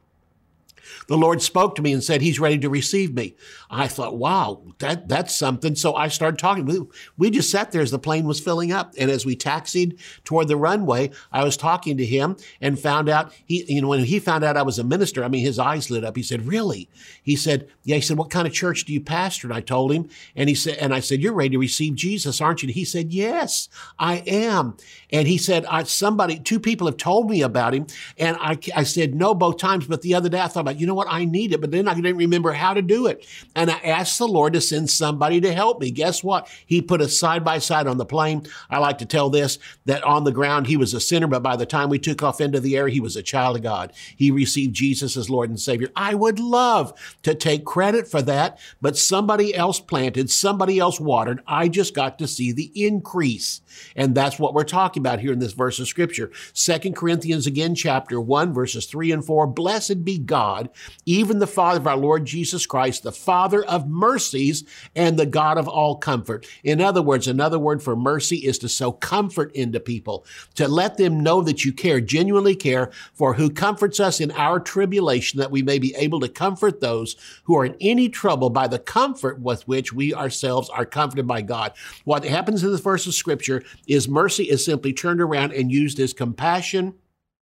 the 1.09 1.17
Lord 1.17 1.43
spoke 1.43 1.75
to 1.77 1.83
me 1.83 1.93
and 1.93 2.03
said, 2.03 2.21
He's 2.21 2.41
ready 2.41 2.59
to 2.59 2.69
receive 2.69 3.15
me. 3.15 3.37
I 3.71 3.89
thought, 3.89 4.17
wow, 4.17 4.63
that, 4.79 5.09
that's 5.09 5.35
something. 5.35 5.75
So 5.75 5.95
I 5.95 6.09
started 6.09 6.39
talking. 6.39 6.67
We, 6.67 6.81
we 7.17 7.31
just 7.31 7.51
sat 7.51 7.73
there 7.73 7.83
as 7.83 7.91
the 7.91 7.99
plane 7.99 8.27
was 8.27 8.41
filling 8.41 8.73
up. 8.73 8.95
And 8.99 9.11
as 9.11 9.27
we 9.27 9.35
taxied 9.35 9.99
toward 10.25 10.49
the 10.49 10.57
runway, 10.57 11.11
I 11.33 11.45
was 11.45 11.57
talking 11.57 11.97
to 11.97 12.05
him 12.05 12.37
and 12.61 12.79
found 12.79 13.09
out 13.09 13.33
he, 13.45 13.65
you 13.73 13.83
know, 13.83 13.89
when 13.89 14.05
he 14.05 14.19
found 14.19 14.45
out 14.45 14.57
I 14.57 14.63
was 14.63 14.79
a 14.79 14.85
minister, 14.85 15.25
I 15.25 15.29
mean, 15.29 15.45
his 15.45 15.59
eyes 15.59 15.91
lit 15.91 16.05
up. 16.05 16.17
He 16.17 16.23
said, 16.23 16.47
really? 16.47 16.89
He 17.23 17.37
said, 17.37 17.69
yeah. 17.83 17.97
He 17.97 18.03
said, 18.03 18.19
what 18.19 18.31
kind 18.31 18.47
of 18.47 18.53
church 18.53 18.85
do 18.85 18.93
you 18.93 19.01
pastor? 19.01 19.49
And 19.49 19.57
I 19.57 19.61
told 19.61 19.93
him, 19.93 20.09
and 20.35 20.49
he 20.49 20.55
said, 20.55 20.79
and 20.79 20.95
I 20.95 21.01
said, 21.01 21.21
you're 21.21 21.33
ready 21.33 21.51
to 21.51 21.59
receive 21.59 21.95
Jesus, 21.95 22.41
aren't 22.41 22.63
you? 22.63 22.69
And 22.69 22.75
he 22.75 22.85
said, 22.85 23.13
yes, 23.13 23.69
I 23.99 24.17
am. 24.27 24.77
And 25.11 25.27
he 25.27 25.39
said, 25.39 25.67
somebody, 25.87 26.39
two 26.39 26.61
people 26.61 26.87
have 26.87 26.97
told 26.97 27.31
me 27.31 27.43
about 27.43 27.75
him. 27.75 27.87
And 28.19 28.37
I, 28.41 28.59
I 28.75 28.85
said, 28.85 29.15
no, 29.15 29.35
both 29.35 29.59
times. 29.59 29.87
But 29.87 30.03
the 30.03 30.15
other 30.15 30.29
day 30.29 30.41
I 30.41 30.49
thought 30.49 30.61
about, 30.61 30.76
you 30.81 30.87
know 30.87 30.95
what? 30.95 31.09
I 31.11 31.25
need 31.25 31.53
it. 31.53 31.61
But 31.61 31.71
then 31.71 31.89
I 31.89 31.95
didn't 31.95 32.17
remember 32.17 32.53
how 32.53 32.75
to 32.75 32.83
do 32.83 33.07
it. 33.07 33.27
And 33.55 33.71
I 33.71 33.79
asked 33.79 34.19
the 34.19 34.29
Lord 34.29 34.53
to 34.53 34.61
send 34.61 34.91
somebody 34.91 35.41
to 35.41 35.53
help 35.53 35.81
me. 35.81 35.91
Guess 35.91 36.23
what? 36.23 36.49
He 36.67 36.83
put 36.83 37.01
us 37.01 37.19
side 37.19 37.45
by 37.45 37.59
side 37.59 37.87
on 37.87 37.99
the 37.99 38.07
plane. 38.07 38.47
I 38.71 38.79
like 38.79 38.99
to 38.99 39.07
tell 39.07 39.31
this, 39.31 39.59
that 39.85 40.05
on 40.05 40.25
the 40.25 40.33
ground, 40.33 40.67
he 40.67 40.77
was 40.77 40.95
a 40.95 41.01
sinner. 41.01 41.27
But 41.27 41.43
by 41.43 41.57
the 41.57 41.67
time 41.67 41.89
we 41.89 41.99
took 41.99 42.23
off 42.23 42.41
into 42.41 42.61
the 42.61 42.77
air, 42.77 42.89
he 42.89 43.01
was 43.01 43.17
a 43.17 43.23
child 43.23 43.57
of 43.57 43.63
God. 43.63 43.93
He 44.17 44.31
received 44.31 44.75
Jesus 44.75 45.17
as 45.17 45.31
Lord 45.31 45.51
and 45.51 45.61
Savior. 45.61 45.89
I 45.97 46.15
would 46.15 46.39
love 46.39 46.93
to 47.23 47.35
take 47.35 47.65
credit 47.65 48.09
for 48.09 48.23
that, 48.23 48.59
but 48.81 48.97
somebody 48.97 49.55
else 49.55 49.81
planted, 49.81 50.31
somebody 50.31 50.79
else 50.79 51.01
watered. 51.01 51.41
I 51.47 51.69
just 51.69 51.95
got 51.95 52.19
to 52.19 52.27
see 52.27 52.53
the 52.53 52.71
increase. 52.75 53.61
And 53.95 54.15
that's 54.15 54.39
what 54.39 54.55
we're 54.55 54.65
talking 54.65 55.03
about 55.03 55.21
here 55.21 55.33
in 55.33 55.39
this 55.39 55.53
verse 55.53 55.79
of 55.79 55.89
scripture. 55.89 56.31
Second 56.53 56.97
Corinthians 56.97 57.47
again, 57.47 57.75
chapter 57.75 58.21
one, 58.21 58.53
verses 58.53 58.87
three 58.87 59.13
and 59.13 59.25
four. 59.25 59.47
Blessed 59.47 60.05
be 60.05 60.19
God, 60.19 60.66
even 61.05 61.39
the 61.39 61.47
Father 61.47 61.81
of 61.81 61.87
our 61.87 61.97
Lord 61.97 62.25
Jesus 62.25 62.67
Christ, 62.67 63.03
the 63.03 63.13
Father 63.13 63.65
of 63.65 63.89
mercies 63.89 64.65
and 64.95 65.19
the 65.19 65.27
God 65.27 65.59
of 65.59 65.69
all 65.69 65.97
comfort. 65.97 66.47
In 66.65 66.81
other 66.81 67.03
words, 67.03 67.29
another 67.29 67.59
word 67.59 67.83
for 67.83 67.97
mercy 67.97 68.37
is 68.39 68.59
to 68.59 68.69
sow 68.69 68.93
comfort 68.93 69.53
into 69.55 69.81
people, 69.81 70.25
to 70.55 70.69
let 70.69 70.97
them 70.97 71.23
know 71.23 71.43
that 71.43 71.65
you 71.65 71.73
care, 71.73 72.01
genuinely 72.01 72.57
care 72.57 72.91
for 73.15 73.35
who 73.35 73.51
comforts 73.51 74.01
us 74.01 74.21
in 74.21 74.31
our 74.33 74.61
tribulation, 74.61 75.39
that 75.41 75.51
we 75.51 75.63
may 75.63 75.79
be 75.79 75.95
able 75.97 76.21
to 76.21 76.29
comfort 76.29 76.81
those 76.81 77.17
who 77.45 77.57
are 77.57 77.65
in 77.65 77.77
any 77.81 78.09
trouble 78.09 78.51
by 78.51 78.67
the 78.67 78.79
comfort 78.79 79.41
with 79.41 79.67
which 79.69 79.93
we 79.93 80.15
ourselves 80.15 80.71
are 80.71 80.87
comforted 80.87 81.27
by 81.27 81.43
God. 81.43 81.73
What 82.05 82.25
happens 82.25 82.63
in 82.63 82.71
this 82.71 82.81
verse 82.81 83.07
of 83.07 83.15
scripture 83.15 83.63
is 83.87 84.09
mercy 84.09 84.45
is 84.45 84.65
simply 84.65 84.93
turned 84.93 85.21
around 85.21 85.53
and 85.53 85.71
used 85.71 86.01
as 86.01 86.13
compassion 86.13 86.95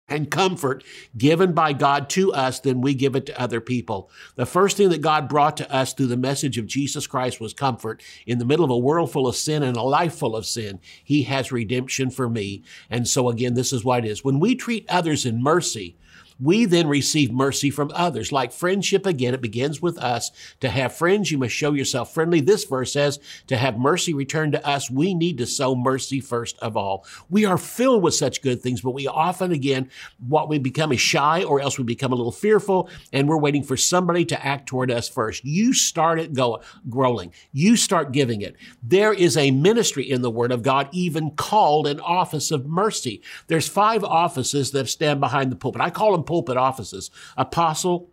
and 0.08 0.30
comfort 0.30 0.82
given 1.16 1.52
by 1.52 1.72
God 1.72 2.08
to 2.10 2.32
us, 2.32 2.60
then 2.60 2.80
we 2.80 2.94
give 2.94 3.14
it 3.14 3.26
to 3.26 3.40
other 3.40 3.60
people. 3.60 4.10
The 4.36 4.46
first 4.46 4.76
thing 4.76 4.88
that 4.90 5.02
God 5.02 5.28
brought 5.28 5.56
to 5.58 5.72
us 5.72 5.92
through 5.92 6.06
the 6.06 6.16
message 6.16 6.58
of 6.58 6.66
Jesus 6.66 7.06
Christ 7.06 7.40
was 7.40 7.52
comfort. 7.52 8.02
In 8.26 8.38
the 8.38 8.44
middle 8.44 8.64
of 8.64 8.70
a 8.70 8.78
world 8.78 9.12
full 9.12 9.26
of 9.26 9.36
sin 9.36 9.62
and 9.62 9.76
a 9.76 9.82
life 9.82 10.14
full 10.14 10.36
of 10.36 10.46
sin, 10.46 10.80
He 11.04 11.24
has 11.24 11.52
redemption 11.52 12.10
for 12.10 12.28
me. 12.28 12.62
And 12.88 13.06
so 13.06 13.28
again, 13.28 13.54
this 13.54 13.72
is 13.72 13.84
what 13.84 14.04
it 14.04 14.08
is. 14.08 14.24
When 14.24 14.40
we 14.40 14.54
treat 14.54 14.86
others 14.88 15.26
in 15.26 15.42
mercy, 15.42 15.96
we 16.40 16.64
then 16.64 16.86
receive 16.88 17.32
mercy 17.32 17.70
from 17.70 17.90
others. 17.94 18.32
Like 18.32 18.52
friendship, 18.52 19.06
again, 19.06 19.34
it 19.34 19.40
begins 19.40 19.82
with 19.82 19.98
us. 19.98 20.30
To 20.60 20.68
have 20.68 20.94
friends, 20.94 21.30
you 21.30 21.38
must 21.38 21.54
show 21.54 21.72
yourself 21.72 22.14
friendly. 22.14 22.40
This 22.40 22.64
verse 22.64 22.92
says, 22.92 23.18
to 23.48 23.56
have 23.56 23.78
mercy 23.78 24.14
returned 24.14 24.52
to 24.52 24.66
us, 24.66 24.90
we 24.90 25.14
need 25.14 25.38
to 25.38 25.46
sow 25.46 25.74
mercy 25.74 26.20
first 26.20 26.58
of 26.58 26.76
all. 26.76 27.04
We 27.28 27.44
are 27.44 27.58
filled 27.58 28.02
with 28.02 28.14
such 28.14 28.42
good 28.42 28.60
things, 28.60 28.80
but 28.80 28.92
we 28.92 29.06
often, 29.06 29.52
again, 29.52 29.90
what 30.26 30.48
we 30.48 30.58
become 30.58 30.92
is 30.92 31.00
shy 31.00 31.42
or 31.44 31.60
else 31.60 31.78
we 31.78 31.84
become 31.84 32.12
a 32.12 32.16
little 32.16 32.32
fearful 32.32 32.88
and 33.12 33.28
we're 33.28 33.38
waiting 33.38 33.62
for 33.62 33.76
somebody 33.76 34.24
to 34.26 34.46
act 34.46 34.68
toward 34.68 34.90
us 34.90 35.08
first. 35.08 35.44
You 35.44 35.72
start 35.72 36.18
it 36.18 36.34
go, 36.34 36.62
growing. 36.88 37.32
You 37.52 37.76
start 37.76 38.12
giving 38.12 38.42
it. 38.42 38.56
There 38.82 39.12
is 39.12 39.36
a 39.36 39.50
ministry 39.50 40.08
in 40.08 40.22
the 40.22 40.30
Word 40.30 40.52
of 40.52 40.62
God, 40.62 40.88
even 40.92 41.32
called 41.32 41.86
an 41.86 42.00
office 42.00 42.50
of 42.50 42.66
mercy. 42.66 43.22
There's 43.46 43.68
five 43.68 44.04
offices 44.04 44.70
that 44.72 44.88
stand 44.88 45.20
behind 45.20 45.50
the 45.50 45.56
pulpit. 45.56 45.80
I 45.80 45.90
call 45.90 46.12
them 46.12 46.24
pulpit 46.28 46.58
offices. 46.58 47.10
Apostle, 47.36 48.10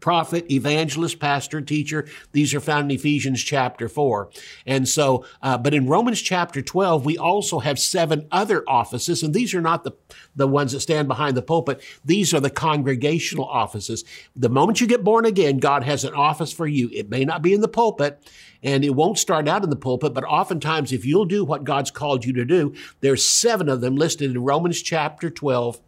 prophet, 0.00 0.50
evangelist, 0.52 1.18
pastor, 1.18 1.60
teacher. 1.60 2.06
These 2.32 2.54
are 2.54 2.60
found 2.60 2.90
in 2.90 2.96
Ephesians 2.96 3.42
chapter 3.42 3.88
4. 3.88 4.30
And 4.66 4.86
so, 4.86 5.24
uh, 5.42 5.56
but 5.56 5.72
in 5.74 5.88
Romans 5.88 6.20
chapter 6.20 6.60
12, 6.60 7.04
we 7.04 7.16
also 7.16 7.60
have 7.60 7.78
seven 7.78 8.28
other 8.30 8.62
offices, 8.68 9.22
and 9.22 9.32
these 9.32 9.54
are 9.54 9.60
not 9.60 9.84
the, 9.84 9.92
the 10.34 10.46
ones 10.46 10.72
that 10.72 10.80
stand 10.80 11.08
behind 11.08 11.36
the 11.36 11.42
pulpit. 11.42 11.82
These 12.04 12.34
are 12.34 12.40
the 12.40 12.50
congregational 12.50 13.46
offices. 13.46 14.04
The 14.34 14.50
moment 14.50 14.80
you 14.80 14.86
get 14.86 15.02
born 15.02 15.24
again, 15.24 15.58
God 15.58 15.82
has 15.82 16.04
an 16.04 16.14
office 16.14 16.52
for 16.52 16.66
you. 16.66 16.90
It 16.92 17.10
may 17.10 17.24
not 17.24 17.42
be 17.42 17.54
in 17.54 17.62
the 17.62 17.68
pulpit, 17.68 18.22
and 18.62 18.84
it 18.84 18.94
won't 18.94 19.18
start 19.18 19.48
out 19.48 19.64
in 19.64 19.70
the 19.70 19.76
pulpit, 19.76 20.12
but 20.12 20.24
oftentimes 20.24 20.92
if 20.92 21.06
you'll 21.06 21.24
do 21.24 21.44
what 21.44 21.64
God's 21.64 21.90
called 21.90 22.24
you 22.24 22.34
to 22.34 22.44
do, 22.44 22.74
there's 23.00 23.26
seven 23.26 23.68
of 23.68 23.80
them 23.80 23.96
listed 23.96 24.30
in 24.30 24.44
Romans 24.44 24.82
chapter 24.82 25.30
12 25.30 25.80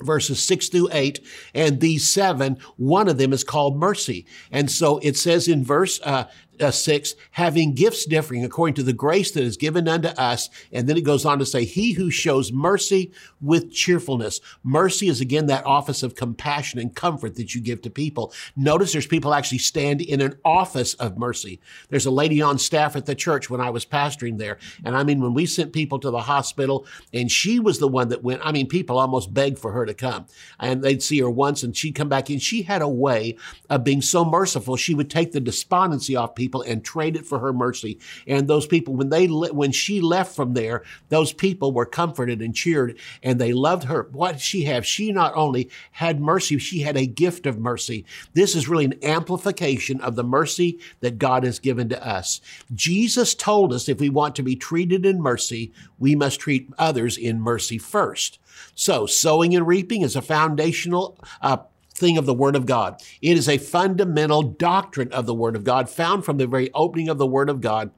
verses 0.00 0.40
6 0.42 0.68
through 0.68 0.88
8 0.92 1.20
and 1.54 1.80
these 1.80 2.06
seven 2.06 2.58
one 2.76 3.08
of 3.08 3.18
them 3.18 3.32
is 3.32 3.44
called 3.44 3.76
mercy. 3.76 4.26
And 4.50 4.70
so 4.70 4.98
it 4.98 5.16
says 5.16 5.48
in 5.48 5.64
verse 5.64 6.00
uh, 6.02 6.24
uh, 6.60 6.70
6, 6.70 7.14
having 7.32 7.74
gifts 7.74 8.04
differing 8.04 8.44
according 8.44 8.74
to 8.74 8.82
the 8.82 8.92
grace 8.92 9.30
that 9.32 9.42
is 9.42 9.56
given 9.56 9.88
unto 9.88 10.08
us. 10.08 10.48
And 10.72 10.88
then 10.88 10.96
it 10.96 11.04
goes 11.04 11.24
on 11.24 11.38
to 11.38 11.46
say, 11.46 11.64
he 11.64 11.92
who 11.92 12.10
shows 12.10 12.52
mercy 12.52 13.12
with 13.40 13.72
cheerfulness. 13.72 14.40
Mercy 14.62 15.08
is 15.08 15.20
again 15.20 15.46
that 15.46 15.66
office 15.66 16.02
of 16.02 16.14
compassion 16.14 16.78
and 16.78 16.94
comfort 16.94 17.36
that 17.36 17.54
you 17.54 17.60
give 17.60 17.82
to 17.82 17.90
people. 17.90 18.32
Notice 18.56 18.92
there's 18.92 19.06
people 19.06 19.34
actually 19.34 19.58
stand 19.58 20.00
in 20.00 20.20
an 20.20 20.38
office 20.44 20.94
of 20.94 21.18
mercy. 21.18 21.60
There's 21.88 22.06
a 22.06 22.10
lady 22.10 22.42
on 22.42 22.58
staff 22.58 22.96
at 22.96 23.06
the 23.06 23.14
church 23.14 23.50
when 23.50 23.60
I 23.60 23.70
was 23.70 23.86
pastoring 23.86 24.38
there. 24.38 24.58
And 24.84 24.96
I 24.96 25.04
mean, 25.04 25.20
when 25.20 25.34
we 25.34 25.46
sent 25.46 25.72
people 25.72 25.98
to 26.00 26.10
the 26.10 26.20
hospital 26.20 26.86
and 27.12 27.30
she 27.30 27.58
was 27.60 27.78
the 27.78 27.88
one 27.88 28.08
that 28.08 28.22
went, 28.22 28.40
I 28.44 28.52
mean, 28.52 28.68
people 28.68 28.98
almost 28.98 29.32
begged 29.32 29.58
for 29.58 29.72
her 29.72 29.86
to 29.86 29.94
come 29.94 30.26
and 30.58 30.82
they'd 30.82 31.02
see 31.02 31.20
her 31.20 31.30
once 31.30 31.62
and 31.62 31.76
she'd 31.76 31.94
come 31.94 32.08
back 32.08 32.30
in. 32.30 32.38
She 32.38 32.62
had 32.62 32.82
a 32.82 32.88
way 32.88 33.36
of 33.70 33.84
being 33.84 34.02
so 34.02 34.24
merciful. 34.24 34.76
She 34.76 34.94
would 34.94 35.10
take 35.10 35.32
the 35.32 35.40
despondency 35.40 36.16
off 36.16 36.34
people 36.34 36.47
people 36.48 36.62
and 36.62 36.82
traded 36.82 37.26
for 37.26 37.38
her 37.40 37.52
mercy. 37.52 37.98
And 38.26 38.48
those 38.48 38.66
people, 38.66 38.96
when 38.96 39.10
they 39.10 39.26
when 39.26 39.70
she 39.70 40.00
left 40.00 40.34
from 40.34 40.54
there, 40.54 40.82
those 41.10 41.32
people 41.32 41.72
were 41.72 41.84
comforted 41.84 42.40
and 42.40 42.54
cheered, 42.54 42.98
and 43.22 43.38
they 43.38 43.52
loved 43.52 43.84
her. 43.84 44.08
What 44.12 44.40
she 44.40 44.64
have? 44.64 44.86
She 44.86 45.12
not 45.12 45.34
only 45.34 45.68
had 45.92 46.20
mercy, 46.20 46.56
she 46.56 46.80
had 46.80 46.96
a 46.96 47.06
gift 47.06 47.44
of 47.44 47.58
mercy. 47.58 48.06
This 48.32 48.56
is 48.56 48.66
really 48.66 48.86
an 48.86 49.04
amplification 49.04 50.00
of 50.00 50.16
the 50.16 50.24
mercy 50.24 50.78
that 51.00 51.18
God 51.18 51.44
has 51.44 51.58
given 51.58 51.90
to 51.90 52.06
us. 52.06 52.40
Jesus 52.74 53.34
told 53.34 53.74
us 53.74 53.88
if 53.88 54.00
we 54.00 54.08
want 54.08 54.34
to 54.36 54.42
be 54.42 54.56
treated 54.56 55.04
in 55.04 55.20
mercy, 55.20 55.72
we 55.98 56.14
must 56.14 56.40
treat 56.40 56.70
others 56.78 57.18
in 57.18 57.40
mercy 57.40 57.76
first. 57.76 58.38
So, 58.74 59.06
sowing 59.06 59.54
and 59.54 59.66
reaping 59.66 60.02
is 60.02 60.16
a 60.16 60.22
foundational 60.22 61.18
uh, 61.42 61.58
thing 61.98 62.18
of 62.18 62.26
the 62.26 62.34
Word 62.34 62.56
of 62.56 62.66
God. 62.66 63.02
It 63.20 63.36
is 63.36 63.48
a 63.48 63.58
fundamental 63.58 64.42
doctrine 64.42 65.12
of 65.12 65.26
the 65.26 65.34
Word 65.34 65.56
of 65.56 65.64
God 65.64 65.90
found 65.90 66.24
from 66.24 66.38
the 66.38 66.46
very 66.46 66.70
opening 66.72 67.08
of 67.08 67.18
the 67.18 67.26
Word 67.26 67.50
of 67.50 67.60
God 67.60 67.90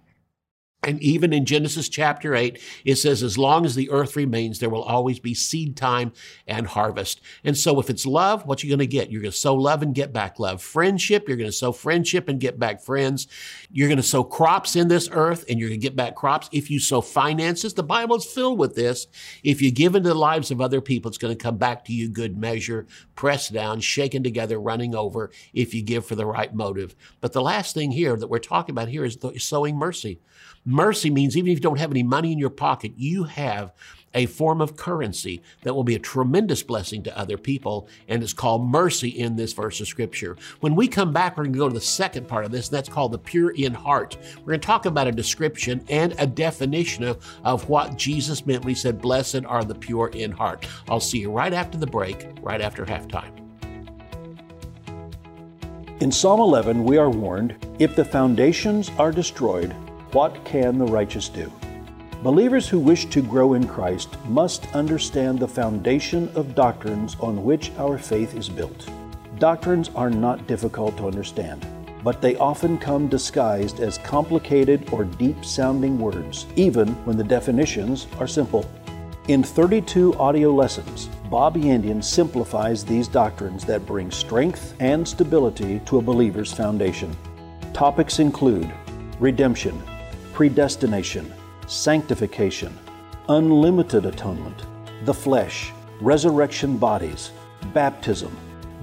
and 0.82 1.00
even 1.02 1.34
in 1.34 1.44
Genesis 1.44 1.90
chapter 1.90 2.34
8, 2.34 2.58
it 2.86 2.96
says, 2.96 3.22
as 3.22 3.36
long 3.36 3.66
as 3.66 3.74
the 3.74 3.90
earth 3.90 4.16
remains, 4.16 4.58
there 4.58 4.70
will 4.70 4.82
always 4.82 5.18
be 5.18 5.34
seed 5.34 5.76
time 5.76 6.12
and 6.46 6.66
harvest. 6.66 7.20
And 7.44 7.56
so 7.56 7.78
if 7.80 7.90
it's 7.90 8.06
love, 8.06 8.46
what 8.46 8.62
you 8.62 8.70
going 8.70 8.78
to 8.78 8.86
get? 8.86 9.10
You're 9.10 9.20
going 9.20 9.30
to 9.30 9.36
sow 9.36 9.54
love 9.54 9.82
and 9.82 9.94
get 9.94 10.10
back 10.10 10.38
love. 10.38 10.62
Friendship, 10.62 11.28
you're 11.28 11.36
going 11.36 11.50
to 11.50 11.56
sow 11.56 11.72
friendship 11.72 12.30
and 12.30 12.40
get 12.40 12.58
back 12.58 12.80
friends. 12.80 13.28
You're 13.70 13.88
going 13.88 13.98
to 13.98 14.02
sow 14.02 14.24
crops 14.24 14.74
in 14.74 14.88
this 14.88 15.10
earth 15.12 15.44
and 15.50 15.58
you're 15.58 15.68
going 15.68 15.80
to 15.80 15.86
get 15.86 15.96
back 15.96 16.14
crops. 16.14 16.48
If 16.50 16.70
you 16.70 16.80
sow 16.80 17.02
finances, 17.02 17.74
the 17.74 17.82
Bible 17.82 18.16
is 18.16 18.24
filled 18.24 18.58
with 18.58 18.74
this. 18.74 19.06
If 19.44 19.60
you 19.60 19.70
give 19.70 19.94
into 19.94 20.08
the 20.08 20.14
lives 20.14 20.50
of 20.50 20.62
other 20.62 20.80
people, 20.80 21.10
it's 21.10 21.18
going 21.18 21.36
to 21.36 21.42
come 21.42 21.58
back 21.58 21.84
to 21.84 21.92
you 21.92 22.08
good 22.08 22.38
measure, 22.38 22.86
pressed 23.14 23.52
down, 23.52 23.80
shaken 23.80 24.22
together, 24.22 24.58
running 24.58 24.94
over 24.94 25.30
if 25.52 25.74
you 25.74 25.82
give 25.82 26.06
for 26.06 26.14
the 26.14 26.24
right 26.24 26.54
motive. 26.54 26.96
But 27.20 27.34
the 27.34 27.42
last 27.42 27.74
thing 27.74 27.90
here 27.90 28.16
that 28.16 28.28
we're 28.28 28.38
talking 28.38 28.72
about 28.72 28.88
here 28.88 29.04
is 29.04 29.18
sowing 29.38 29.76
mercy. 29.76 30.20
Mercy 30.70 31.10
means 31.10 31.36
even 31.36 31.50
if 31.50 31.58
you 31.58 31.62
don't 31.62 31.80
have 31.80 31.90
any 31.90 32.04
money 32.04 32.30
in 32.30 32.38
your 32.38 32.48
pocket, 32.48 32.92
you 32.96 33.24
have 33.24 33.72
a 34.14 34.26
form 34.26 34.60
of 34.60 34.76
currency 34.76 35.42
that 35.62 35.74
will 35.74 35.82
be 35.82 35.96
a 35.96 35.98
tremendous 35.98 36.62
blessing 36.62 37.02
to 37.02 37.18
other 37.18 37.36
people, 37.36 37.88
and 38.06 38.22
it's 38.22 38.32
called 38.32 38.64
mercy 38.64 39.08
in 39.08 39.34
this 39.34 39.52
verse 39.52 39.80
of 39.80 39.88
Scripture. 39.88 40.36
When 40.60 40.76
we 40.76 40.86
come 40.86 41.12
back, 41.12 41.36
we're 41.36 41.44
going 41.44 41.54
to 41.54 41.58
go 41.58 41.68
to 41.68 41.74
the 41.74 41.80
second 41.80 42.28
part 42.28 42.44
of 42.44 42.52
this, 42.52 42.68
and 42.68 42.76
that's 42.76 42.88
called 42.88 43.10
the 43.10 43.18
pure 43.18 43.50
in 43.50 43.74
heart. 43.74 44.16
We're 44.38 44.52
going 44.52 44.60
to 44.60 44.66
talk 44.66 44.86
about 44.86 45.08
a 45.08 45.12
description 45.12 45.84
and 45.88 46.14
a 46.18 46.26
definition 46.26 47.02
of, 47.02 47.26
of 47.42 47.68
what 47.68 47.96
Jesus 47.96 48.46
meant 48.46 48.64
when 48.64 48.68
he 48.74 48.80
said, 48.80 49.00
Blessed 49.00 49.44
are 49.46 49.64
the 49.64 49.74
pure 49.74 50.08
in 50.08 50.30
heart. 50.30 50.68
I'll 50.88 51.00
see 51.00 51.18
you 51.18 51.32
right 51.32 51.52
after 51.52 51.78
the 51.78 51.86
break, 51.86 52.28
right 52.42 52.60
after 52.60 52.84
halftime. 52.84 53.36
In 56.00 56.12
Psalm 56.12 56.38
11, 56.38 56.84
we 56.84 56.96
are 56.96 57.10
warned 57.10 57.56
if 57.80 57.96
the 57.96 58.04
foundations 58.04 58.88
are 58.98 59.10
destroyed, 59.10 59.74
what 60.12 60.44
can 60.44 60.76
the 60.76 60.84
righteous 60.84 61.28
do? 61.28 61.52
Believers 62.22 62.68
who 62.68 62.80
wish 62.80 63.06
to 63.06 63.22
grow 63.22 63.54
in 63.54 63.66
Christ 63.66 64.16
must 64.26 64.66
understand 64.74 65.38
the 65.38 65.48
foundation 65.48 66.28
of 66.34 66.54
doctrines 66.54 67.16
on 67.20 67.44
which 67.44 67.70
our 67.78 67.96
faith 67.96 68.34
is 68.34 68.48
built. 68.48 68.90
Doctrines 69.38 69.88
are 69.94 70.10
not 70.10 70.46
difficult 70.46 70.96
to 70.96 71.06
understand, 71.06 71.64
but 72.02 72.20
they 72.20 72.36
often 72.36 72.76
come 72.76 73.06
disguised 73.06 73.78
as 73.78 73.98
complicated 73.98 74.92
or 74.92 75.04
deep 75.04 75.44
sounding 75.44 75.98
words, 75.98 76.46
even 76.56 76.88
when 77.06 77.16
the 77.16 77.24
definitions 77.24 78.06
are 78.18 78.26
simple. 78.26 78.68
In 79.28 79.44
32 79.44 80.14
audio 80.14 80.52
lessons, 80.52 81.06
Bob 81.30 81.56
Yandian 81.56 82.02
simplifies 82.02 82.84
these 82.84 83.06
doctrines 83.06 83.64
that 83.64 83.86
bring 83.86 84.10
strength 84.10 84.74
and 84.80 85.06
stability 85.06 85.80
to 85.86 85.98
a 85.98 86.02
believer's 86.02 86.52
foundation. 86.52 87.16
Topics 87.72 88.18
include 88.18 88.70
redemption, 89.20 89.80
predestination, 90.40 91.30
sanctification, 91.66 92.74
unlimited 93.28 94.06
atonement, 94.06 94.62
the 95.04 95.12
flesh, 95.12 95.70
resurrection 96.00 96.78
bodies, 96.78 97.30
baptism, 97.74 98.34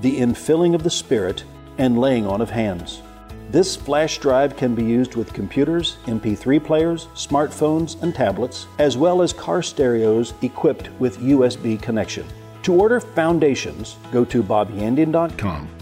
the 0.02 0.20
infilling 0.20 0.76
of 0.76 0.84
the 0.84 0.90
Spirit, 0.92 1.44
and 1.80 1.98
laying 1.98 2.28
on 2.28 2.42
of 2.42 2.52
hands. 2.52 3.02
This 3.50 3.76
flash 3.76 4.20
drive 4.20 4.56
can 4.56 4.76
be 4.76 4.84
used 4.84 5.16
with 5.16 5.34
computers, 5.34 5.98
MP3 6.06 6.64
players, 6.64 7.08
smartphones, 7.16 8.00
and 8.04 8.14
tablets, 8.14 8.68
as 8.78 8.96
well 8.96 9.24
as 9.24 9.34
car 9.34 9.64
stereos 9.64 10.36
equipped 10.44 10.92
with 11.00 11.18
USB 11.18 11.82
connection. 11.82 12.28
To 12.62 12.76
order 12.76 13.00
Foundations, 13.00 13.96
go 14.12 14.24
to 14.26 14.44
bobyandian.com 14.44 15.77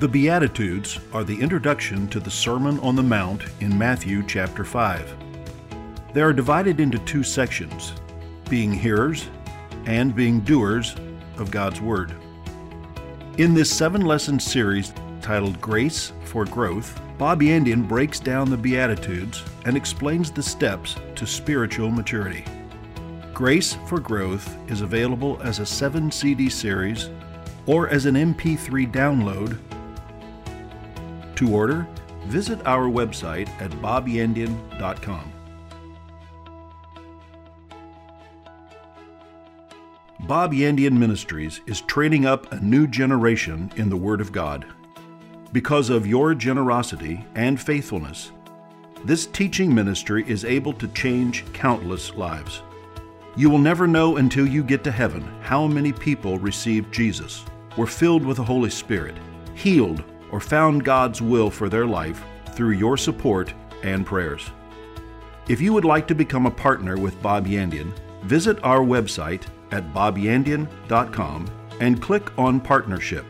The 0.00 0.08
Beatitudes 0.08 0.98
are 1.12 1.22
the 1.22 1.40
introduction 1.40 2.08
to 2.08 2.18
the 2.18 2.30
Sermon 2.30 2.80
on 2.80 2.96
the 2.96 3.02
Mount 3.02 3.44
in 3.60 3.78
Matthew 3.78 4.24
chapter 4.26 4.64
5. 4.64 5.14
They 6.12 6.20
are 6.20 6.32
divided 6.32 6.80
into 6.80 6.98
two 6.98 7.22
sections 7.22 7.92
being 8.50 8.72
hearers 8.72 9.30
and 9.86 10.12
being 10.12 10.40
doers 10.40 10.96
of 11.38 11.52
God's 11.52 11.80
Word. 11.80 12.12
In 13.38 13.54
this 13.54 13.70
seven 13.70 14.00
lesson 14.00 14.40
series 14.40 14.92
titled 15.22 15.60
Grace 15.60 16.12
for 16.24 16.44
Growth, 16.44 17.00
Bob 17.16 17.40
Yandian 17.40 17.86
breaks 17.86 18.18
down 18.18 18.50
the 18.50 18.56
Beatitudes 18.56 19.44
and 19.64 19.76
explains 19.76 20.32
the 20.32 20.42
steps 20.42 20.96
to 21.14 21.24
spiritual 21.24 21.92
maturity. 21.92 22.44
Grace 23.32 23.78
for 23.86 24.00
Growth 24.00 24.56
is 24.68 24.80
available 24.80 25.40
as 25.44 25.60
a 25.60 25.66
7 25.66 26.10
CD 26.10 26.50
series 26.50 27.10
or 27.66 27.88
as 27.88 28.06
an 28.06 28.16
MP3 28.16 28.90
download 28.92 29.58
to 31.36 31.52
order, 31.52 31.86
visit 32.26 32.64
our 32.66 32.88
website 32.88 33.48
at 33.60 33.70
bobyandian.com. 33.72 35.32
Bob 40.20 40.52
Yandian 40.52 40.96
Ministries 40.96 41.60
is 41.66 41.82
training 41.82 42.24
up 42.24 42.50
a 42.50 42.60
new 42.60 42.86
generation 42.86 43.70
in 43.76 43.90
the 43.90 43.96
Word 43.96 44.22
of 44.22 44.32
God. 44.32 44.64
Because 45.52 45.90
of 45.90 46.06
your 46.06 46.34
generosity 46.34 47.26
and 47.34 47.60
faithfulness, 47.60 48.32
this 49.04 49.26
teaching 49.26 49.74
ministry 49.74 50.24
is 50.26 50.46
able 50.46 50.72
to 50.72 50.88
change 50.88 51.44
countless 51.52 52.14
lives. 52.14 52.62
You 53.36 53.50
will 53.50 53.58
never 53.58 53.86
know 53.86 54.16
until 54.16 54.46
you 54.46 54.64
get 54.64 54.82
to 54.84 54.90
heaven 54.90 55.22
how 55.42 55.66
many 55.66 55.92
people 55.92 56.38
received 56.38 56.94
Jesus, 56.94 57.44
were 57.76 57.86
filled 57.86 58.24
with 58.24 58.38
the 58.38 58.44
Holy 58.44 58.70
Spirit, 58.70 59.16
healed, 59.54 60.02
or 60.34 60.40
found 60.40 60.82
God's 60.82 61.22
will 61.22 61.48
for 61.48 61.68
their 61.68 61.86
life 61.86 62.24
through 62.56 62.72
your 62.72 62.96
support 62.96 63.54
and 63.84 64.04
prayers. 64.04 64.50
If 65.46 65.60
you 65.60 65.72
would 65.72 65.84
like 65.84 66.08
to 66.08 66.14
become 66.16 66.46
a 66.46 66.50
partner 66.50 66.96
with 66.96 67.22
Bob 67.22 67.46
Yandian, 67.46 67.92
visit 68.24 68.58
our 68.64 68.80
website 68.80 69.44
at 69.70 69.94
bobyandian.com 69.94 71.48
and 71.78 72.02
click 72.02 72.36
on 72.36 72.58
Partnership. 72.60 73.24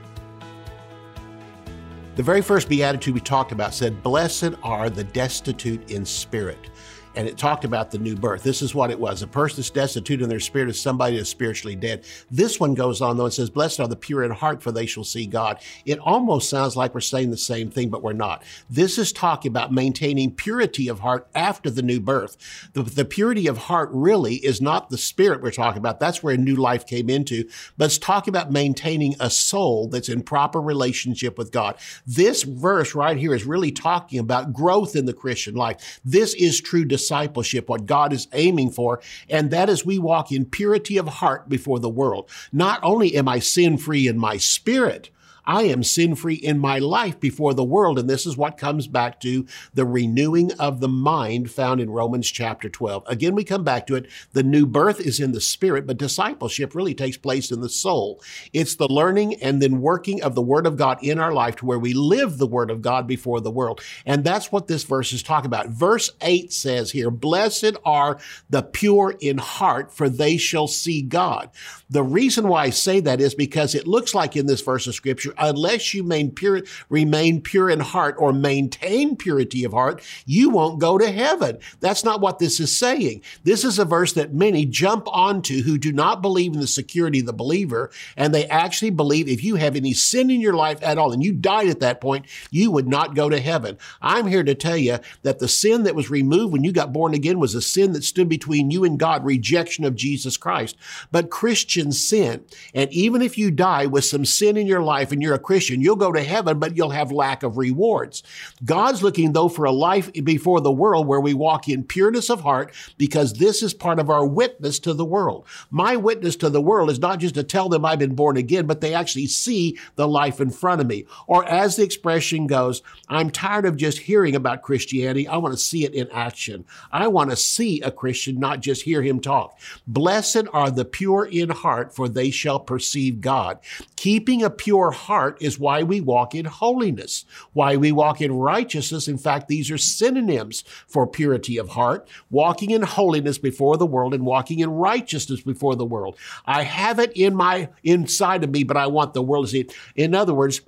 The 2.17 2.23
very 2.23 2.41
first 2.41 2.71
beatitude 2.71 3.13
we 3.13 3.21
talked 3.21 3.53
about 3.53 3.75
said, 3.75 4.03
Blessed 4.03 4.55
are 4.63 4.89
the 4.89 5.05
destitute 5.05 5.91
in 5.91 6.07
spirit 6.07 6.71
and 7.17 7.29
it 7.29 7.39
talked 7.39 7.65
about 7.65 7.91
the 7.91 7.99
new 7.99 8.17
birth. 8.17 8.43
This 8.43 8.63
is 8.63 8.75
what 8.75 8.91
it 8.91 8.99
was. 8.99 9.23
A 9.23 9.27
person 9.27 9.57
that's 9.57 9.71
destitute 9.71 10.23
in 10.23 10.29
their 10.29 10.41
spirit 10.41 10.69
is 10.69 10.81
somebody 10.81 11.17
that's 11.17 11.29
spiritually 11.29 11.77
dead. 11.77 12.05
This 12.31 12.59
one 12.59 12.75
goes 12.75 13.01
on 13.01 13.17
though 13.17 13.25
and 13.25 13.35
says, 13.35 13.51
Blessed 13.51 13.81
are 13.81 13.89
the 13.89 13.97
pure 13.97 14.25
in 14.25 14.31
heart, 14.31 14.63
for 14.63 14.73
they 14.73 14.87
shall 14.87 15.05
see 15.05 15.27
God. 15.27 15.59
It 15.85 15.99
almost 15.99 16.51
sounds 16.51 16.77
like 16.77 16.95
we're 16.95 17.01
saying 17.01 17.31
the 17.31 17.37
same 17.37 17.71
thing, 17.71 17.89
but 17.89 18.03
we're 18.03 18.13
not. 18.13 18.43
This 18.69 18.99
is 18.99 19.13
talking 19.13 19.51
about 19.51 19.73
maintaining 19.73 20.33
purity 20.33 20.89
of 20.89 21.01
heart 21.01 21.29
after 21.35 21.71
the 21.71 21.83
new 21.83 22.01
birth. 22.01 22.37
The, 22.73 22.83
the 22.83 23.05
purity 23.05 23.47
of 23.47 23.59
heart 23.59 23.91
really 23.93 24.37
is 24.37 24.61
not 24.61 24.91
the 24.91 24.99
spirit 24.99 25.43
we're 25.43 25.51
talking 25.51 25.79
about. 25.79 26.01
That's 26.01 26.23
where 26.23 26.35
a 26.35 26.39
new 26.39 26.57
life 26.57 26.87
came 26.87 27.09
into, 27.09 27.49
but 27.77 27.87
it's 27.87 27.99
talking 27.99 28.33
about 28.33 28.51
maintaining 28.51 29.15
a 29.21 29.31
soul 29.31 29.89
that's 29.89 30.09
in 30.09 30.23
proper 30.23 30.61
relationship 30.61 31.39
with 31.39 31.53
God. 31.53 31.77
This 32.07 32.43
verse 32.43 32.95
right 32.95 33.17
here 33.17 33.35
is 33.35 33.45
really 33.45 33.73
talking 33.73 34.19
about 34.19 34.53
growth 34.53 34.97
in 34.97 35.07
the 35.07 35.13
Christian 35.13 35.55
life. 35.55 36.01
This 36.05 36.35
is 36.35 36.61
true 36.61 36.85
discipleship, 37.05 37.69
what 37.69 37.87
God 37.87 38.13
is 38.13 38.29
aiming 38.33 38.71
for, 38.71 39.01
and 39.29 39.51
that 39.51 39.69
is 39.69 39.85
we 39.85 39.99
walk 39.99 40.33
in 40.33 40.47
purity 40.47 40.97
of 40.97 41.07
heart 41.07 41.49
before 41.49 41.79
the 41.79 41.89
world. 41.89 42.31
Not 42.53 42.81
only 42.83 43.15
am 43.15 43.29
I 43.29 43.41
sin 43.41 43.77
free 43.77 44.09
in 44.09 44.19
my 44.19 44.39
spirit, 44.39 45.11
I 45.47 45.63
am 45.65 45.83
sin 45.83 46.15
free 46.15 46.35
in 46.35 46.59
my 46.59 46.79
life 46.79 47.21
before 47.21 47.55
the 47.55 47.65
world. 47.65 47.99
And 47.99 48.09
this 48.09 48.27
is 48.27 48.37
what 48.37 48.59
comes 48.59 48.87
back 48.87 49.21
to 49.21 49.47
the 49.75 49.85
renewing 49.85 50.53
of 50.55 50.81
the 50.81 50.89
mind 50.89 51.51
found 51.51 51.81
in 51.81 51.91
Romans 51.91 52.31
chapter 52.31 52.69
12. 52.69 53.05
Again, 53.07 53.35
we 53.35 53.45
come 53.45 53.65
back 53.65 53.87
to 53.87 53.95
it. 53.97 54.07
The 54.33 54.43
new 54.43 54.67
birth 54.67 55.01
is 55.01 55.21
in 55.21 55.33
the 55.33 55.41
spirit, 55.41 55.87
but 55.87 55.99
discipleship 55.99 56.75
really 56.75 56.95
takes 56.95 57.17
place 57.17 57.51
in 57.51 57.61
the 57.61 57.69
soul. 57.69 58.23
It's 58.53 58.77
the 58.77 58.89
learning 58.89 59.43
and 59.43 59.61
then 59.61 59.81
working 59.81 60.23
of 60.23 60.35
the 60.35 60.43
word 60.43 60.67
of 60.67 60.77
God 60.77 60.99
in 61.03 61.19
our 61.19 61.33
life 61.33 61.57
to 61.57 61.67
where 61.67 61.79
we 61.79 61.93
live 61.93 62.39
the 62.39 62.47
word 62.47 62.71
of 62.71 62.83
God 62.83 63.07
before 63.07 63.41
the 63.41 63.51
world. 63.51 63.81
And 64.07 64.25
that's 64.25 64.51
what 64.51 64.67
this 64.67 64.85
verse 64.85 65.13
is 65.13 65.23
talking 65.23 65.47
about. 65.47 65.69
Verse 65.69 66.11
8 66.21 66.53
says 66.53 66.91
here, 66.91 67.11
Blessed 67.11 67.77
are 67.85 68.19
the 68.49 68.63
pure 68.63 69.15
in 69.21 69.39
heart, 69.39 69.93
for 69.93 70.09
they 70.09 70.37
shall 70.37 70.67
see 70.67 71.03
God. 71.03 71.51
The 71.91 72.03
reason 72.03 72.49
why 72.49 72.65
I 72.65 72.71
say 72.71 73.01
that 73.01 73.21
is 73.21 73.35
because 73.35 73.75
it 73.75 73.87
looks 73.87 74.15
like 74.15 74.37
in 74.37 74.47
this 74.47 74.61
verse 74.61 74.87
of 74.87 74.95
scripture, 74.95 75.34
unless 75.39 75.95
you 75.95 76.05
pure, 76.31 76.63
remain 76.89 77.41
pure 77.41 77.71
in 77.71 77.81
heart 77.81 78.17
or 78.19 78.33
maintain 78.33 79.17
purity 79.17 79.65
of 79.65 79.73
heart, 79.73 80.03
you 80.27 80.51
won't 80.51 80.81
go 80.81 80.99
to 80.99 81.11
heaven. 81.11 81.59
That's 81.81 82.05
not 82.05 82.21
what 82.21 82.39
this 82.39 82.61
is 82.61 82.77
saying. 82.77 83.23
This 83.43 83.65
is 83.65 83.79
a 83.79 83.85
verse 83.85 84.13
that 84.15 84.35
many 84.35 84.65
jump 84.67 85.07
onto 85.09 85.63
who 85.63 85.79
do 85.79 85.93
not 85.93 86.23
believe 86.23 86.55
in 86.55 86.61
the 86.61 86.67
security 86.67 87.21
of 87.21 87.27
the 87.27 87.33
believer, 87.33 87.91
and 88.17 88.35
they 88.35 88.47
actually 88.47 88.91
believe 88.91 89.29
if 89.29 89.45
you 89.45 89.57
have 89.57 89.77
any 89.77 89.93
sin 89.93 90.31
in 90.31 90.41
your 90.41 90.55
life 90.55 90.83
at 90.83 90.99
all 90.99 91.13
and 91.13 91.23
you 91.23 91.33
died 91.33 91.69
at 91.69 91.81
that 91.81 92.01
point, 92.01 92.27
you 92.51 92.71
would 92.71 92.89
not 92.89 93.15
go 93.15 93.29
to 93.29 93.41
heaven. 93.41 93.79
I'm 94.01 94.27
here 94.27 94.45
to 94.45 94.55
tell 94.55 94.77
you 94.77 94.99
that 95.23 95.39
the 95.39 95.49
sin 95.49 95.85
that 95.85 95.95
was 95.95 96.11
removed 96.11 96.53
when 96.53 96.65
you 96.65 96.73
got 96.73 96.93
born 96.93 97.15
again 97.15 97.39
was 97.39 97.55
a 97.55 97.63
sin 97.63 97.93
that 97.93 98.05
stood 98.05 98.29
between 98.29 98.71
you 98.71 98.85
and 98.85 98.99
God, 98.99 99.25
rejection 99.25 99.85
of 99.85 99.95
Jesus 99.95 100.37
Christ. 100.37 100.77
But 101.11 101.31
Christians 101.31 102.03
sin. 102.03 102.45
And 102.75 102.93
even 102.93 103.23
if 103.23 103.39
you 103.39 103.51
die 103.51 103.87
with 103.87 104.05
some 104.05 104.25
sin 104.25 104.57
in 104.57 104.67
your 104.67 104.83
life 104.83 105.13
and 105.13 105.23
you're 105.25 105.35
a 105.35 105.39
Christian. 105.39 105.81
You'll 105.81 105.97
go 105.97 106.13
to 106.13 106.23
heaven, 106.23 106.59
but 106.59 106.77
you'll 106.77 106.91
have 106.91 107.11
lack 107.11 107.43
of 107.43 107.57
rewards. 107.57 108.23
God's 108.65 109.03
looking 109.03 109.33
though 109.33 109.49
for 109.49 109.65
a 109.65 109.73
life 109.73 110.13
before 110.13 110.61
the 110.61 110.71
world 110.71 111.07
where 111.07 111.21
we 111.21 111.35
walk 111.35 111.69
in 111.69 111.83
pureness 111.83 112.31
of 112.31 112.43
heart 112.43 112.73
because 112.99 113.35
this 113.35 113.63
is 113.63 113.75
part 113.75 113.99
of 113.99 114.11
our 114.11 114.25
witness 114.27 114.79
to 114.81 114.95
the 114.95 115.05
world. 115.05 115.47
My 115.71 115.97
witness 115.97 116.37
to 116.37 116.51
the 116.51 116.61
world 116.61 116.91
is 116.91 116.99
not 116.99 117.19
just 117.19 117.35
to 117.37 117.43
tell 117.43 117.69
them 117.69 117.85
I've 117.85 117.99
been 117.99 118.15
born 118.15 118.37
again, 118.37 118.67
but 118.67 118.81
they 118.81 118.95
actually 118.95 119.27
see 119.27 119.79
the 119.97 120.07
life 120.07 120.41
in 120.41 120.51
front 120.51 120.81
of 120.81 120.87
me. 120.87 121.07
Or 121.27 121.45
as 121.47 121.77
the 121.77 121.83
expression 121.83 122.47
goes, 122.47 122.83
I'm 123.09 123.31
tired 123.31 123.65
of 123.65 123.77
just 123.77 123.99
hearing 123.99 124.37
about 124.37 124.63
Christianity. 124.63 125.27
I 125.27 125.39
want 125.39 125.55
to 125.55 125.61
see 125.61 125.85
it 125.85 125.95
in 125.95 126.11
action. 126.11 126.65
I 126.93 127.09
want 127.09 127.31
to 127.31 127.37
see 127.37 127.81
a 127.81 127.91
Christian, 127.91 128.39
not 128.39 128.61
just 128.61 128.83
hear 128.83 129.03
him 129.03 129.21
talk. 129.21 129.59
Blessed 129.87 130.45
are 130.53 130.71
the 130.71 130.85
pure 130.85 131.25
in 131.25 131.51
heart, 131.51 131.95
for 131.95 132.09
they 132.09 132.31
shall 132.31 132.61
perceive 132.61 133.21
God. 133.21 133.59
Keeping 133.97 134.43
a 134.43 134.51
pure 134.51 134.91
heart 134.91 135.14
heart 135.15 135.41
is 135.41 135.61
why 135.61 135.81
we 135.85 136.01
walk 136.01 136.35
in 136.35 136.45
holiness, 136.45 137.25
why 137.53 137.77
we 137.77 137.93
walk 137.93 138.21
in 138.21 138.33
righteousness. 138.33 139.07
In 139.07 139.17
fact, 139.17 139.47
these 139.47 139.71
are 139.71 139.79
synonyms 139.79 140.65
for 140.89 141.07
purity 141.07 141.57
of 141.57 141.69
heart, 141.69 142.09
walking 142.31 142.71
in 142.71 142.83
holiness 142.83 143.39
before 143.39 143.77
the 143.77 143.87
world 143.87 144.13
and 144.13 144.27
walking 144.27 144.59
in 144.59 144.71
righteousness 144.71 145.41
before 145.41 145.77
the 145.77 145.85
world. 145.85 146.17
I 146.47 146.63
have 146.65 146.99
it 146.99 147.13
in 147.15 147.37
my 147.37 147.69
inside 147.85 148.43
of 148.43 148.51
me, 148.51 148.65
but 148.65 148.77
I 148.77 148.89
want 148.89 149.15
the 149.15 149.23
world 149.23 149.47
to 149.47 149.53
see 149.53 149.61
it. 149.61 149.73
In 149.95 150.17
other 150.17 150.35
words, 150.35 150.63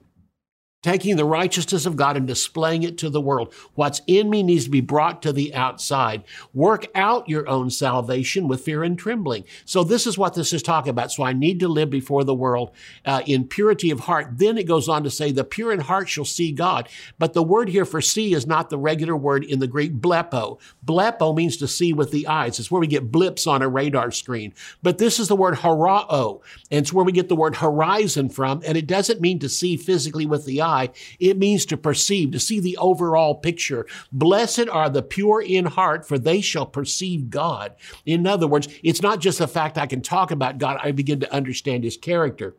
taking 0.87 1.17
the 1.17 1.25
righteousness 1.25 1.85
of 1.85 1.97
God 1.97 2.17
and 2.17 2.29
displaying 2.29 2.85
it 2.85 2.97
to 2.99 3.11
the 3.11 3.21
world. 3.21 3.53
What's 3.75 4.03
in 4.07 4.31
me 4.31 4.45
needs 4.45 4.67
to 4.67 4.71
be 4.71 4.81
brought 4.81 5.21
to 5.23 5.33
the 5.33 5.53
outside. 5.53 6.23
Work 6.55 6.87
out 6.95 7.29
your 7.29 7.49
own 7.49 7.71
salvation 7.71 8.47
with 8.47 8.61
fear 8.61 8.85
and 8.85 8.97
trembling. 8.97 9.43
So 9.65 9.83
this 9.83 10.07
is 10.07 10.17
what 10.17 10.35
this 10.35 10.53
is 10.53 10.63
talking 10.63 10.91
about. 10.91 11.11
So 11.11 11.25
I 11.25 11.33
need 11.33 11.59
to 11.59 11.67
live 11.67 11.91
before 11.91 12.23
the 12.23 12.37
world 12.37 12.71
uh, 13.05 13.23
in 13.27 13.49
purity 13.49 13.91
of 13.91 13.99
heart. 13.99 14.39
Then 14.39 14.57
it 14.57 14.69
goes 14.69 14.89
on 14.89 15.03
to 15.03 15.11
say, 15.11 15.33
the 15.33 15.43
pure 15.43 15.73
in 15.73 15.81
heart 15.81 16.09
shall 16.09 16.25
see 16.25 16.53
God. 16.53 16.89
But 17.19 17.33
the 17.33 17.43
word 17.43 17.69
here 17.69 17.85
for 17.85 18.01
see 18.01 18.33
is 18.33 18.47
not 18.47 18.71
the 18.71 18.79
regular 18.79 19.17
word 19.17 19.43
in 19.43 19.59
the 19.59 19.67
Greek 19.67 19.95
blepo. 19.95 20.61
Blepo 20.85 21.35
means 21.35 21.57
to 21.57 21.67
see 21.67 21.93
with 21.93 22.13
the 22.13 22.29
eyes. 22.29 22.61
It's 22.61 22.71
where 22.71 22.81
we 22.81 22.87
get 22.87 23.11
blips 23.11 23.49
on 23.49 23.61
a 23.61 23.69
radar 23.69 24.13
screen. 24.13 24.55
But 24.85 24.99
this 24.99 25.19
is 25.19 25.27
the 25.27 25.35
word 25.35 25.55
horao. 25.55 26.43
And 26.71 26.79
it's 26.79 26.93
where 26.93 27.05
we 27.05 27.11
get 27.11 27.29
the 27.29 27.35
word 27.35 27.57
horizon 27.57 28.29
from. 28.29 28.63
And 28.65 28.79
it 28.79 28.87
doesn't 28.87 29.21
mean 29.21 29.41
to 29.41 29.49
see 29.49 29.77
physically 29.77 30.27
with 30.27 30.45
the 30.45 30.63
eye 30.63 30.76
eye. 30.77 30.91
It 31.19 31.39
means 31.39 31.65
to 31.67 31.77
perceive, 31.77 32.33
to 32.33 32.41
see 32.41 32.61
the 32.61 32.77
overall 32.77 33.35
picture. 33.35 33.87
Blessed 34.13 34.69
are 34.69 34.91
the 34.91 35.03
pure 35.03 35.43
in 35.43 35.67
heart, 35.67 36.07
for 36.07 36.19
they 36.19 36.41
shall 36.41 36.67
perceive 36.67 37.31
God. 37.31 37.75
In 38.05 38.27
other 38.27 38.47
words, 38.47 38.69
it's 38.83 39.03
not 39.03 39.21
just 39.21 39.39
the 39.39 39.49
fact 39.49 39.79
I 39.79 39.87
can 39.87 40.03
talk 40.03 40.31
about 40.31 40.59
God, 40.59 40.79
I 40.83 40.93
begin 40.93 41.21
to 41.21 41.33
understand 41.33 41.85
his 41.85 41.97
character. 41.97 42.57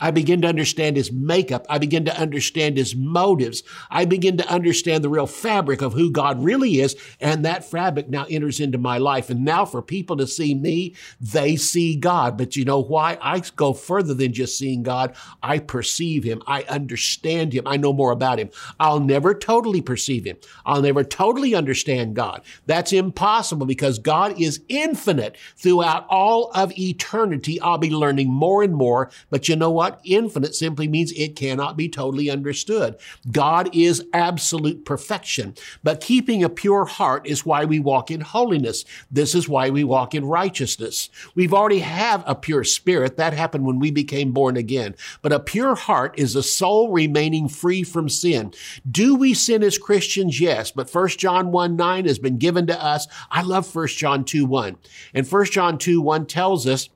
I 0.00 0.10
begin 0.10 0.42
to 0.42 0.48
understand 0.48 0.96
his 0.96 1.12
makeup. 1.12 1.66
I 1.68 1.78
begin 1.78 2.04
to 2.06 2.20
understand 2.20 2.76
his 2.76 2.94
motives. 2.94 3.62
I 3.90 4.04
begin 4.04 4.36
to 4.38 4.48
understand 4.48 5.04
the 5.04 5.08
real 5.08 5.26
fabric 5.26 5.82
of 5.82 5.92
who 5.92 6.10
God 6.10 6.42
really 6.42 6.80
is. 6.80 6.96
And 7.20 7.44
that 7.44 7.64
fabric 7.64 8.08
now 8.08 8.26
enters 8.28 8.60
into 8.60 8.78
my 8.78 8.98
life. 8.98 9.30
And 9.30 9.44
now 9.44 9.64
for 9.64 9.82
people 9.82 10.16
to 10.16 10.26
see 10.26 10.54
me, 10.54 10.94
they 11.20 11.56
see 11.56 11.96
God. 11.96 12.36
But 12.36 12.56
you 12.56 12.64
know 12.64 12.82
why? 12.82 13.18
I 13.20 13.42
go 13.56 13.72
further 13.72 14.14
than 14.14 14.32
just 14.32 14.58
seeing 14.58 14.82
God. 14.82 15.14
I 15.42 15.58
perceive 15.58 16.24
him. 16.24 16.42
I 16.46 16.62
understand 16.64 17.52
him. 17.52 17.66
I 17.66 17.76
know 17.76 17.92
more 17.92 18.12
about 18.12 18.38
him. 18.38 18.50
I'll 18.80 19.00
never 19.00 19.34
totally 19.34 19.82
perceive 19.82 20.24
him. 20.24 20.36
I'll 20.64 20.82
never 20.82 21.04
totally 21.04 21.54
understand 21.54 22.16
God. 22.16 22.42
That's 22.66 22.92
impossible 22.92 23.66
because 23.66 23.98
God 23.98 24.40
is 24.40 24.60
infinite 24.68 25.36
throughout 25.56 26.06
all 26.08 26.50
of 26.54 26.76
eternity. 26.78 27.60
I'll 27.60 27.78
be 27.78 27.90
learning 27.90 28.32
more 28.32 28.62
and 28.62 28.74
more. 28.74 29.10
But 29.30 29.48
you 29.48 29.56
know 29.58 29.70
what? 29.70 30.00
Infinite 30.04 30.54
simply 30.54 30.88
means 30.88 31.12
it 31.12 31.36
cannot 31.36 31.76
be 31.76 31.88
totally 31.88 32.30
understood. 32.30 32.96
God 33.30 33.74
is 33.74 34.04
absolute 34.12 34.84
perfection. 34.84 35.54
But 35.82 36.00
keeping 36.00 36.42
a 36.42 36.48
pure 36.48 36.84
heart 36.84 37.26
is 37.26 37.44
why 37.44 37.64
we 37.64 37.80
walk 37.80 38.10
in 38.10 38.20
holiness. 38.20 38.84
This 39.10 39.34
is 39.34 39.48
why 39.48 39.70
we 39.70 39.84
walk 39.84 40.14
in 40.14 40.24
righteousness. 40.24 41.10
We've 41.34 41.54
already 41.54 41.80
have 41.80 42.24
a 42.26 42.34
pure 42.34 42.64
spirit. 42.64 43.16
That 43.16 43.32
happened 43.32 43.66
when 43.66 43.78
we 43.78 43.90
became 43.90 44.32
born 44.32 44.56
again. 44.56 44.94
But 45.22 45.32
a 45.32 45.40
pure 45.40 45.74
heart 45.74 46.18
is 46.18 46.36
a 46.36 46.42
soul 46.42 46.92
remaining 46.92 47.48
free 47.48 47.82
from 47.82 48.08
sin. 48.08 48.52
Do 48.90 49.14
we 49.14 49.34
sin 49.34 49.62
as 49.62 49.78
Christians? 49.78 50.40
Yes. 50.40 50.70
But 50.70 50.92
1 50.92 51.08
John 51.10 51.52
1 51.52 51.76
9 51.76 52.06
has 52.06 52.18
been 52.18 52.38
given 52.38 52.66
to 52.66 52.82
us. 52.82 53.06
I 53.30 53.42
love 53.42 53.74
1 53.74 53.88
John 53.88 54.24
2 54.24 54.46
1. 54.46 54.76
And 55.14 55.26
1 55.26 55.44
John 55.46 55.78
2 55.78 56.00
1 56.00 56.26
tells 56.26 56.66
us 56.66 56.88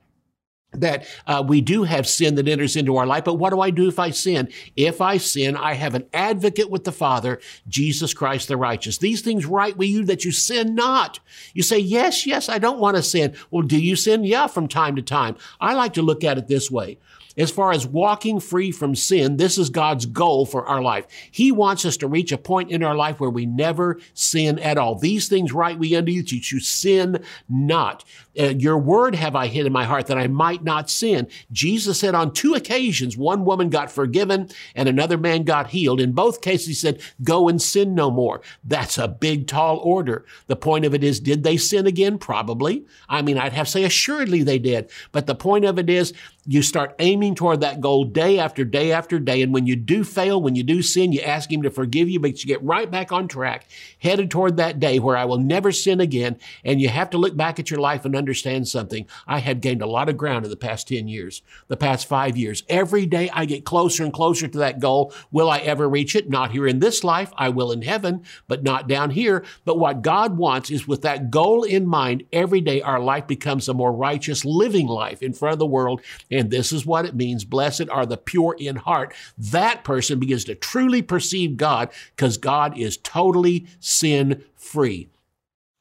that 0.73 1.07
uh, 1.27 1.45
we 1.47 1.61
do 1.61 1.85
have 1.85 2.07
sin 2.07 2.35
that 2.37 2.49
enters 2.49 2.77
into 2.77 2.97
our 2.97 3.07
life. 3.07 3.25
But 3.25 3.35
what 3.35 3.51
do 3.51 3.61
I 3.61 3.71
do 3.71 3.89
if 3.89 3.99
I 3.99 4.11
sin? 4.11 4.49
If 4.77 5.01
I 5.01 5.17
sin, 5.19 5.57
I 5.57 5.75
have 5.75 5.95
an 5.95 6.07
advocate 6.13 6.71
with 6.71 6.85
the 6.85 6.93
Father, 6.93 7.41
Jesus 7.69 8.15
Christ 8.15 8.49
the 8.49 8.57
righteous. 8.57 8.99
These 8.99 9.21
things 9.21 9.47
write 9.47 9.77
we 9.77 9.87
you 9.87 10.05
that 10.05 10.25
you 10.25 10.33
sin 10.33 10.75
not. 10.75 11.21
You 11.55 11.63
say, 11.63 11.79
yes, 11.79 12.27
yes, 12.27 12.49
I 12.49 12.59
don't 12.59 12.79
want 12.79 12.97
to 12.97 13.03
sin. 13.03 13.35
Well, 13.51 13.63
do 13.63 13.79
you 13.79 13.97
sin? 13.97 14.25
Yeah, 14.25 14.47
from 14.47 14.69
time 14.69 14.97
to 14.97 15.03
time. 15.03 15.37
I 15.61 15.75
like 15.75 15.93
to 15.95 16.03
look 16.03 16.25
at 16.25 16.39
it 16.39 16.49
this 16.49 16.71
way. 16.71 16.99
As 17.37 17.51
far 17.51 17.73
as 17.73 17.87
walking 17.87 18.41
free 18.41 18.71
from 18.71 18.95
sin, 18.95 19.37
this 19.37 19.57
is 19.57 19.71
God's 19.71 20.07
goal 20.07 20.45
for 20.45 20.67
our 20.67 20.83
life. 20.83 21.07
He 21.31 21.51
wants 21.51 21.85
us 21.85 21.97
to 21.99 22.09
reach 22.09 22.31
a 22.33 22.39
point 22.39 22.71
in 22.71 22.83
our 22.83 22.95
life 22.95 23.21
where 23.21 23.31
we 23.31 23.47
never 23.47 23.99
sin 24.13 24.59
at 24.59 24.77
all. 24.77 24.97
These 24.97 25.29
things 25.29 25.53
write 25.53 25.79
we 25.79 25.97
unto 25.97 26.13
you 26.13 26.23
that 26.23 26.53
you 26.53 26.61
sin 26.61 27.25
not. 27.49 28.05
Uh, 28.39 28.45
your 28.45 28.79
word 28.79 29.15
have 29.15 29.37
I 29.37 29.47
hid 29.47 29.67
in 29.67 29.73
my 29.73 29.85
heart 29.85 30.07
that 30.07 30.19
I 30.19 30.27
might 30.27 30.65
not 30.65 30.91
sin. 30.91 31.29
Jesus 31.51 32.01
said 32.01 32.15
on 32.15 32.33
two 32.33 32.55
occasions, 32.55 33.17
one 33.17 33.45
woman 33.45 33.69
got 33.71 33.91
forgiven 33.91 34.49
and 34.75 34.89
another 34.89 35.19
man 35.19 35.45
got 35.45 35.69
healed. 35.69 36.01
In 36.01 36.13
both 36.13 36.41
cases, 36.41 36.67
he 36.67 36.75
said, 36.75 37.01
go 37.23 37.49
and 37.49 37.61
sin 37.61 37.95
no 37.95 38.11
more. 38.11 38.41
That's 38.65 38.99
a 38.99 39.09
big, 39.09 39.47
tall 39.47 39.79
order. 39.79 40.25
The 40.47 40.57
point 40.57 40.85
of 40.85 40.95
it 40.95 41.05
is, 41.05 41.21
did 41.21 41.45
they 41.45 41.57
sin 41.57 41.87
again? 41.87 42.19
Probably. 42.19 42.87
I 43.09 43.23
mean, 43.23 43.39
I'd 43.39 43.53
have 43.53 43.67
to 43.67 43.73
say 43.73 43.85
assuredly 43.85 44.43
they 44.43 44.59
did. 44.59 44.91
But 45.13 45.27
the 45.27 45.35
point 45.35 45.65
of 45.65 45.79
it 45.79 45.91
is, 45.91 46.15
you 46.45 46.61
start 46.61 46.97
aiming 46.99 47.37
toward 47.37 47.61
that 47.61 47.81
goal 47.81 48.05
day 48.05 48.39
after 48.39 48.65
day 48.65 48.91
after 48.91 49.21
day. 49.21 49.43
And 49.43 49.55
when 49.55 49.67
you 49.67 49.77
do 49.77 50.03
fail, 50.03 50.43
when 50.43 50.57
you 50.57 50.65
do 50.65 50.83
sin, 50.83 51.13
you 51.13 51.21
ask 51.21 51.53
him 51.53 51.63
to 51.63 51.71
forgive 51.71 52.09
you, 52.09 52.19
but 52.19 52.43
you 52.43 52.49
get 52.49 52.63
right 52.65 52.91
back 52.91 53.13
on 53.13 53.29
track, 53.29 53.67
headed 54.01 54.31
toward 54.31 54.57
that 54.57 54.81
day 54.81 54.99
where 54.99 55.17
I 55.17 55.25
will 55.25 55.39
never 55.39 55.71
sin 55.71 56.01
again. 56.01 56.39
And 56.65 56.81
you 56.81 56.89
have 56.89 57.11
to 57.11 57.19
look 57.19 57.37
back 57.37 57.61
at 57.61 57.71
your 57.71 57.79
life 57.79 58.05
and 58.05 58.17
understand 58.17 58.67
something. 58.67 59.07
I 59.27 59.39
have 59.39 59.61
gained 59.61 59.83
a 59.83 59.87
lot 59.87 60.09
of 60.09 60.17
ground 60.17 60.45
in 60.45 60.51
the 60.51 60.57
past 60.57 60.89
10 60.89 61.07
years, 61.07 61.43
the 61.69 61.77
past 61.77 62.09
five 62.09 62.37
years. 62.37 62.65
Every 62.69 63.07
day 63.07 63.31
I 63.33 63.45
get 63.45 63.65
closer 63.65 64.03
and 64.03 64.13
closer 64.13 64.49
to 64.49 64.59
that 64.59 64.81
goal. 64.81 65.15
Will 65.31 65.49
I 65.49 65.59
ever 65.59 65.89
reach 65.89 66.17
it? 66.17 66.29
Not 66.29 66.51
here 66.51 66.67
in 66.67 66.81
this 66.81 67.05
life. 67.05 67.33
I 67.37 67.51
will 67.51 67.71
in 67.71 67.83
heaven, 67.83 68.25
but 68.49 68.65
not 68.65 68.89
down 68.89 69.11
here. 69.11 69.45
But 69.65 69.79
what 69.79 70.03
God 70.03 70.37
wants 70.37 70.71
is 70.71 70.89
with 70.89 71.03
that 71.03 71.31
goal 71.31 71.63
in 71.63 71.87
mind, 71.87 72.25
every 72.33 72.61
day 72.61 72.83
our 72.83 72.99
life 72.99 73.29
becomes 73.29 73.69
a 73.69 73.75
more 73.75 73.93
righteous 73.93 74.45
living 74.45 74.89
life 74.89 75.23
in 75.23 75.33
front 75.33 75.53
of 75.53 75.59
the 75.61 75.67
world. 75.67 76.03
And 76.33 76.51
this 76.51 76.73
is 76.73 76.87
what 76.87 77.05
it 77.05 77.15
means. 77.15 77.45
Blessed 77.45 77.89
are 77.91 78.07
the 78.07 78.17
pure 78.17 78.57
in 78.59 78.77
heart. 78.77 79.15
That 79.37 79.85
person 79.85 80.19
begins 80.19 80.45
to 80.47 80.55
truly 80.55 81.03
perceive 81.03 81.57
God 81.57 81.91
because 82.17 82.39
God 82.39 82.77
is 82.77 82.97
totally 82.97 83.67
sin 83.79 84.43
free. 84.57 85.09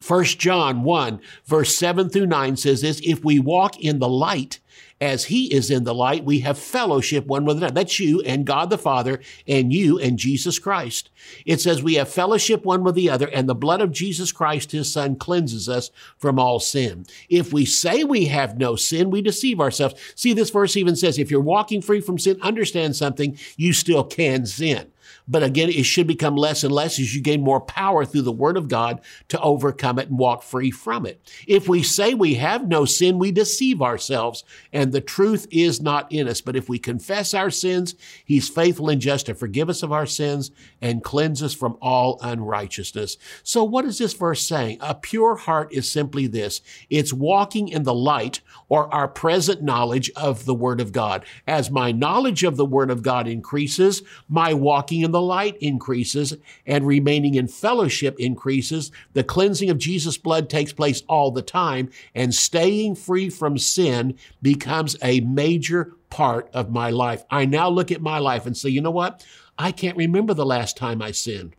1 0.05 0.23
John 0.25 0.83
1 0.83 1.21
verse 1.45 1.75
7 1.75 2.09
through 2.09 2.25
9 2.25 2.57
says 2.57 2.81
this, 2.81 2.99
if 3.03 3.23
we 3.23 3.39
walk 3.39 3.79
in 3.79 3.99
the 3.99 4.09
light 4.09 4.59
as 5.01 5.25
he 5.25 5.51
is 5.51 5.71
in 5.71 5.83
the 5.83 5.95
light, 5.95 6.23
we 6.23 6.39
have 6.41 6.57
fellowship 6.57 7.25
one 7.25 7.43
with 7.43 7.57
another. 7.57 7.73
That's 7.73 7.99
you 7.99 8.21
and 8.21 8.45
God 8.45 8.69
the 8.69 8.77
Father 8.77 9.19
and 9.47 9.73
you 9.73 9.99
and 9.99 10.19
Jesus 10.19 10.59
Christ. 10.59 11.09
It 11.45 11.59
says 11.59 11.81
we 11.81 11.95
have 11.95 12.07
fellowship 12.07 12.63
one 12.63 12.83
with 12.83 12.93
the 12.93 13.09
other 13.09 13.27
and 13.27 13.49
the 13.49 13.55
blood 13.55 13.81
of 13.81 13.91
Jesus 13.91 14.31
Christ, 14.31 14.71
his 14.71 14.91
son, 14.91 15.15
cleanses 15.15 15.67
us 15.67 15.89
from 16.17 16.37
all 16.37 16.59
sin. 16.59 17.05
If 17.29 17.51
we 17.51 17.65
say 17.65 18.03
we 18.03 18.25
have 18.25 18.59
no 18.59 18.75
sin, 18.75 19.09
we 19.09 19.23
deceive 19.23 19.59
ourselves. 19.59 19.95
See, 20.15 20.33
this 20.33 20.51
verse 20.51 20.77
even 20.77 20.95
says 20.95 21.17
if 21.17 21.31
you're 21.31 21.41
walking 21.41 21.81
free 21.81 21.99
from 21.99 22.19
sin, 22.19 22.37
understand 22.41 22.95
something, 22.95 23.37
you 23.57 23.73
still 23.73 24.03
can 24.03 24.45
sin. 24.45 24.90
But 25.31 25.43
again, 25.43 25.69
it 25.69 25.85
should 25.85 26.07
become 26.07 26.35
less 26.35 26.65
and 26.65 26.73
less 26.73 26.99
as 26.99 27.15
you 27.15 27.21
gain 27.21 27.41
more 27.41 27.61
power 27.61 28.03
through 28.03 28.23
the 28.23 28.33
word 28.33 28.57
of 28.57 28.67
God 28.67 28.99
to 29.29 29.39
overcome 29.39 29.97
it 29.97 30.09
and 30.09 30.19
walk 30.19 30.43
free 30.43 30.71
from 30.71 31.05
it. 31.05 31.31
If 31.47 31.69
we 31.69 31.83
say 31.83 32.13
we 32.13 32.35
have 32.35 32.67
no 32.67 32.83
sin, 32.83 33.17
we 33.17 33.31
deceive 33.31 33.81
ourselves 33.81 34.43
and 34.73 34.91
the 34.91 34.99
truth 34.99 35.47
is 35.49 35.81
not 35.81 36.11
in 36.11 36.27
us. 36.27 36.41
But 36.41 36.57
if 36.57 36.67
we 36.67 36.79
confess 36.79 37.33
our 37.33 37.49
sins, 37.49 37.95
he's 38.25 38.49
faithful 38.49 38.89
and 38.89 38.99
just 38.99 39.27
to 39.27 39.33
forgive 39.33 39.69
us 39.69 39.83
of 39.83 39.93
our 39.93 40.05
sins 40.05 40.51
and 40.81 41.01
cleanse 41.01 41.41
us 41.41 41.53
from 41.53 41.77
all 41.81 42.19
unrighteousness. 42.21 43.15
So 43.41 43.63
what 43.63 43.85
is 43.85 43.99
this 43.99 44.13
verse 44.13 44.45
saying? 44.45 44.79
A 44.81 44.95
pure 44.95 45.37
heart 45.37 45.71
is 45.71 45.89
simply 45.89 46.27
this. 46.27 46.59
It's 46.89 47.13
walking 47.13 47.69
in 47.69 47.83
the 47.83 47.93
light 47.93 48.41
or 48.67 48.93
our 48.93 49.07
present 49.07 49.61
knowledge 49.61 50.11
of 50.17 50.43
the 50.43 50.53
word 50.53 50.81
of 50.81 50.91
God. 50.91 51.23
As 51.47 51.71
my 51.71 51.93
knowledge 51.93 52.43
of 52.43 52.57
the 52.57 52.65
word 52.65 52.91
of 52.91 53.01
God 53.01 53.29
increases, 53.29 54.01
my 54.27 54.53
walking 54.53 54.99
in 54.99 55.11
the 55.11 55.20
light 55.21 55.57
increases 55.57 56.35
and 56.65 56.85
remaining 56.85 57.35
in 57.35 57.47
fellowship 57.47 58.19
increases. 58.19 58.91
The 59.13 59.23
cleansing 59.23 59.69
of 59.69 59.77
Jesus' 59.77 60.17
blood 60.17 60.49
takes 60.49 60.73
place 60.73 61.03
all 61.07 61.31
the 61.31 61.41
time 61.41 61.89
and 62.13 62.33
staying 62.33 62.95
free 62.95 63.29
from 63.29 63.57
sin 63.57 64.17
becomes 64.41 64.95
a 65.01 65.21
major 65.21 65.93
part 66.09 66.49
of 66.53 66.71
my 66.71 66.89
life. 66.89 67.23
I 67.29 67.45
now 67.45 67.69
look 67.69 67.91
at 67.91 68.01
my 68.01 68.19
life 68.19 68.45
and 68.45 68.55
say, 68.55 68.69
you 68.69 68.81
know 68.81 68.91
what? 68.91 69.25
I 69.57 69.71
can't 69.71 69.97
remember 69.97 70.33
the 70.33 70.45
last 70.45 70.75
time 70.77 71.01
I 71.01 71.11
sinned. 71.11 71.55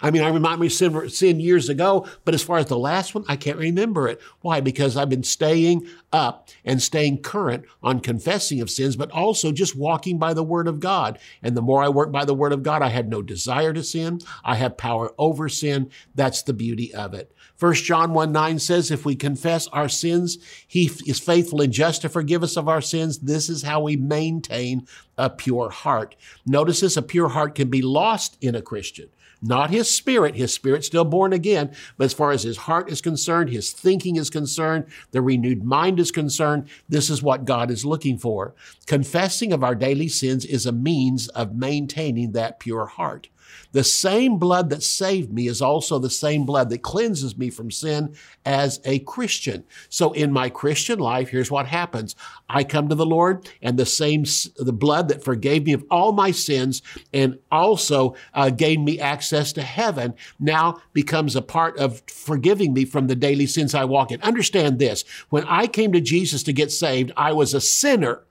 I 0.00 0.10
mean, 0.10 0.22
I 0.22 0.28
remind 0.28 0.60
me 0.60 0.68
sin, 0.68 1.08
sin 1.08 1.40
years 1.40 1.68
ago, 1.68 2.06
but 2.24 2.34
as 2.34 2.42
far 2.42 2.58
as 2.58 2.66
the 2.66 2.78
last 2.78 3.14
one, 3.14 3.24
I 3.28 3.36
can't 3.36 3.58
remember 3.58 4.08
it. 4.08 4.20
Why? 4.40 4.60
Because 4.60 4.96
I've 4.96 5.08
been 5.08 5.22
staying 5.22 5.86
up 6.12 6.48
and 6.64 6.82
staying 6.82 7.22
current 7.22 7.64
on 7.82 8.00
confessing 8.00 8.60
of 8.60 8.70
sins, 8.70 8.96
but 8.96 9.10
also 9.10 9.52
just 9.52 9.76
walking 9.76 10.18
by 10.18 10.34
the 10.34 10.42
word 10.42 10.68
of 10.68 10.80
God. 10.80 11.18
And 11.42 11.56
the 11.56 11.62
more 11.62 11.82
I 11.82 11.88
work 11.88 12.12
by 12.12 12.24
the 12.24 12.34
word 12.34 12.52
of 12.52 12.62
God, 12.62 12.82
I 12.82 12.88
have 12.88 13.08
no 13.08 13.22
desire 13.22 13.72
to 13.72 13.82
sin. 13.82 14.20
I 14.44 14.56
have 14.56 14.76
power 14.76 15.14
over 15.18 15.48
sin. 15.48 15.90
That's 16.14 16.42
the 16.42 16.52
beauty 16.52 16.94
of 16.94 17.14
it. 17.14 17.32
First 17.56 17.84
John 17.84 18.12
1 18.12 18.32
9 18.32 18.58
says, 18.58 18.90
if 18.90 19.06
we 19.06 19.16
confess 19.16 19.66
our 19.68 19.88
sins, 19.88 20.38
he 20.66 20.90
is 21.06 21.18
faithful 21.18 21.62
and 21.62 21.72
just 21.72 22.02
to 22.02 22.10
forgive 22.10 22.42
us 22.42 22.56
of 22.56 22.68
our 22.68 22.82
sins. 22.82 23.18
This 23.18 23.48
is 23.48 23.62
how 23.62 23.80
we 23.80 23.96
maintain 23.96 24.86
a 25.16 25.30
pure 25.30 25.70
heart. 25.70 26.16
Notice 26.44 26.80
this, 26.80 26.98
a 26.98 27.02
pure 27.02 27.28
heart 27.28 27.54
can 27.54 27.70
be 27.70 27.80
lost 27.80 28.36
in 28.42 28.54
a 28.54 28.60
Christian. 28.60 29.08
Not 29.42 29.70
his 29.70 29.92
spirit, 29.92 30.34
his 30.34 30.52
spirit's 30.54 30.86
still 30.86 31.04
born 31.04 31.32
again, 31.32 31.74
but 31.96 32.04
as 32.04 32.14
far 32.14 32.32
as 32.32 32.42
his 32.42 32.56
heart 32.56 32.90
is 32.90 33.00
concerned, 33.00 33.50
his 33.50 33.70
thinking 33.70 34.16
is 34.16 34.30
concerned, 34.30 34.86
the 35.10 35.20
renewed 35.20 35.62
mind 35.62 36.00
is 36.00 36.10
concerned, 36.10 36.68
this 36.88 37.10
is 37.10 37.22
what 37.22 37.44
God 37.44 37.70
is 37.70 37.84
looking 37.84 38.18
for. 38.18 38.54
Confessing 38.86 39.52
of 39.52 39.62
our 39.62 39.74
daily 39.74 40.08
sins 40.08 40.44
is 40.44 40.64
a 40.64 40.72
means 40.72 41.28
of 41.28 41.54
maintaining 41.54 42.32
that 42.32 42.60
pure 42.60 42.86
heart. 42.86 43.28
The 43.72 43.84
same 43.84 44.38
blood 44.38 44.70
that 44.70 44.82
saved 44.82 45.32
me 45.32 45.48
is 45.48 45.60
also 45.60 45.98
the 45.98 46.10
same 46.10 46.44
blood 46.44 46.70
that 46.70 46.82
cleanses 46.82 47.36
me 47.36 47.50
from 47.50 47.70
sin 47.70 48.14
as 48.44 48.80
a 48.84 49.00
Christian. 49.00 49.64
So 49.88 50.12
in 50.12 50.32
my 50.32 50.48
Christian 50.48 50.98
life, 50.98 51.28
here's 51.28 51.50
what 51.50 51.66
happens. 51.66 52.14
I 52.48 52.64
come 52.64 52.88
to 52.88 52.94
the 52.94 53.06
Lord 53.06 53.48
and 53.60 53.78
the 53.78 53.86
same, 53.86 54.24
the 54.56 54.72
blood 54.72 55.08
that 55.08 55.24
forgave 55.24 55.66
me 55.66 55.72
of 55.72 55.84
all 55.90 56.12
my 56.12 56.30
sins 56.30 56.82
and 57.12 57.38
also 57.50 58.14
uh, 58.34 58.50
gave 58.50 58.80
me 58.80 59.00
access 59.00 59.52
to 59.54 59.62
heaven 59.62 60.14
now 60.38 60.80
becomes 60.92 61.36
a 61.36 61.42
part 61.42 61.76
of 61.78 62.02
forgiving 62.06 62.72
me 62.72 62.84
from 62.84 63.06
the 63.06 63.16
daily 63.16 63.46
sins 63.46 63.74
I 63.74 63.84
walk 63.84 64.10
in. 64.12 64.22
Understand 64.22 64.78
this. 64.78 65.04
When 65.30 65.44
I 65.44 65.66
came 65.66 65.92
to 65.92 66.00
Jesus 66.00 66.42
to 66.44 66.52
get 66.52 66.70
saved, 66.70 67.12
I 67.16 67.32
was 67.32 67.52
a 67.52 67.60
sinner 67.60 68.22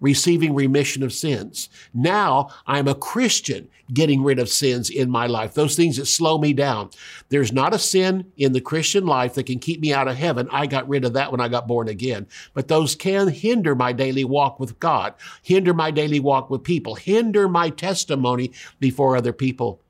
receiving 0.00 0.54
remission 0.54 1.02
of 1.02 1.12
sins. 1.12 1.68
Now 1.94 2.48
I'm 2.66 2.88
a 2.88 2.94
Christian 2.94 3.68
getting 3.92 4.22
rid 4.22 4.38
of 4.38 4.48
sins 4.48 4.90
in 4.90 5.10
my 5.10 5.26
life, 5.26 5.54
those 5.54 5.76
things 5.76 5.96
that 5.96 6.06
slow 6.06 6.38
me 6.38 6.52
down. 6.52 6.90
There's 7.28 7.52
not 7.52 7.74
a 7.74 7.78
sin 7.78 8.32
in 8.36 8.52
the 8.52 8.60
Christian 8.60 9.06
life 9.06 9.34
that 9.34 9.46
can 9.46 9.58
keep 9.58 9.80
me 9.80 9.92
out 9.92 10.08
of 10.08 10.16
heaven. 10.16 10.48
I 10.50 10.66
got 10.66 10.88
rid 10.88 11.04
of 11.04 11.12
that 11.14 11.30
when 11.30 11.40
I 11.40 11.48
got 11.48 11.68
born 11.68 11.88
again. 11.88 12.26
But 12.54 12.68
those 12.68 12.94
can 12.94 13.28
hinder 13.28 13.74
my 13.74 13.92
daily 13.92 14.24
walk 14.24 14.60
with 14.60 14.78
God, 14.80 15.14
hinder 15.42 15.74
my 15.74 15.90
daily 15.90 16.20
walk 16.20 16.50
with 16.50 16.62
people, 16.62 16.94
hinder 16.94 17.48
my 17.48 17.70
testimony 17.70 18.52
before 18.78 19.16
other 19.16 19.32
people. 19.32 19.82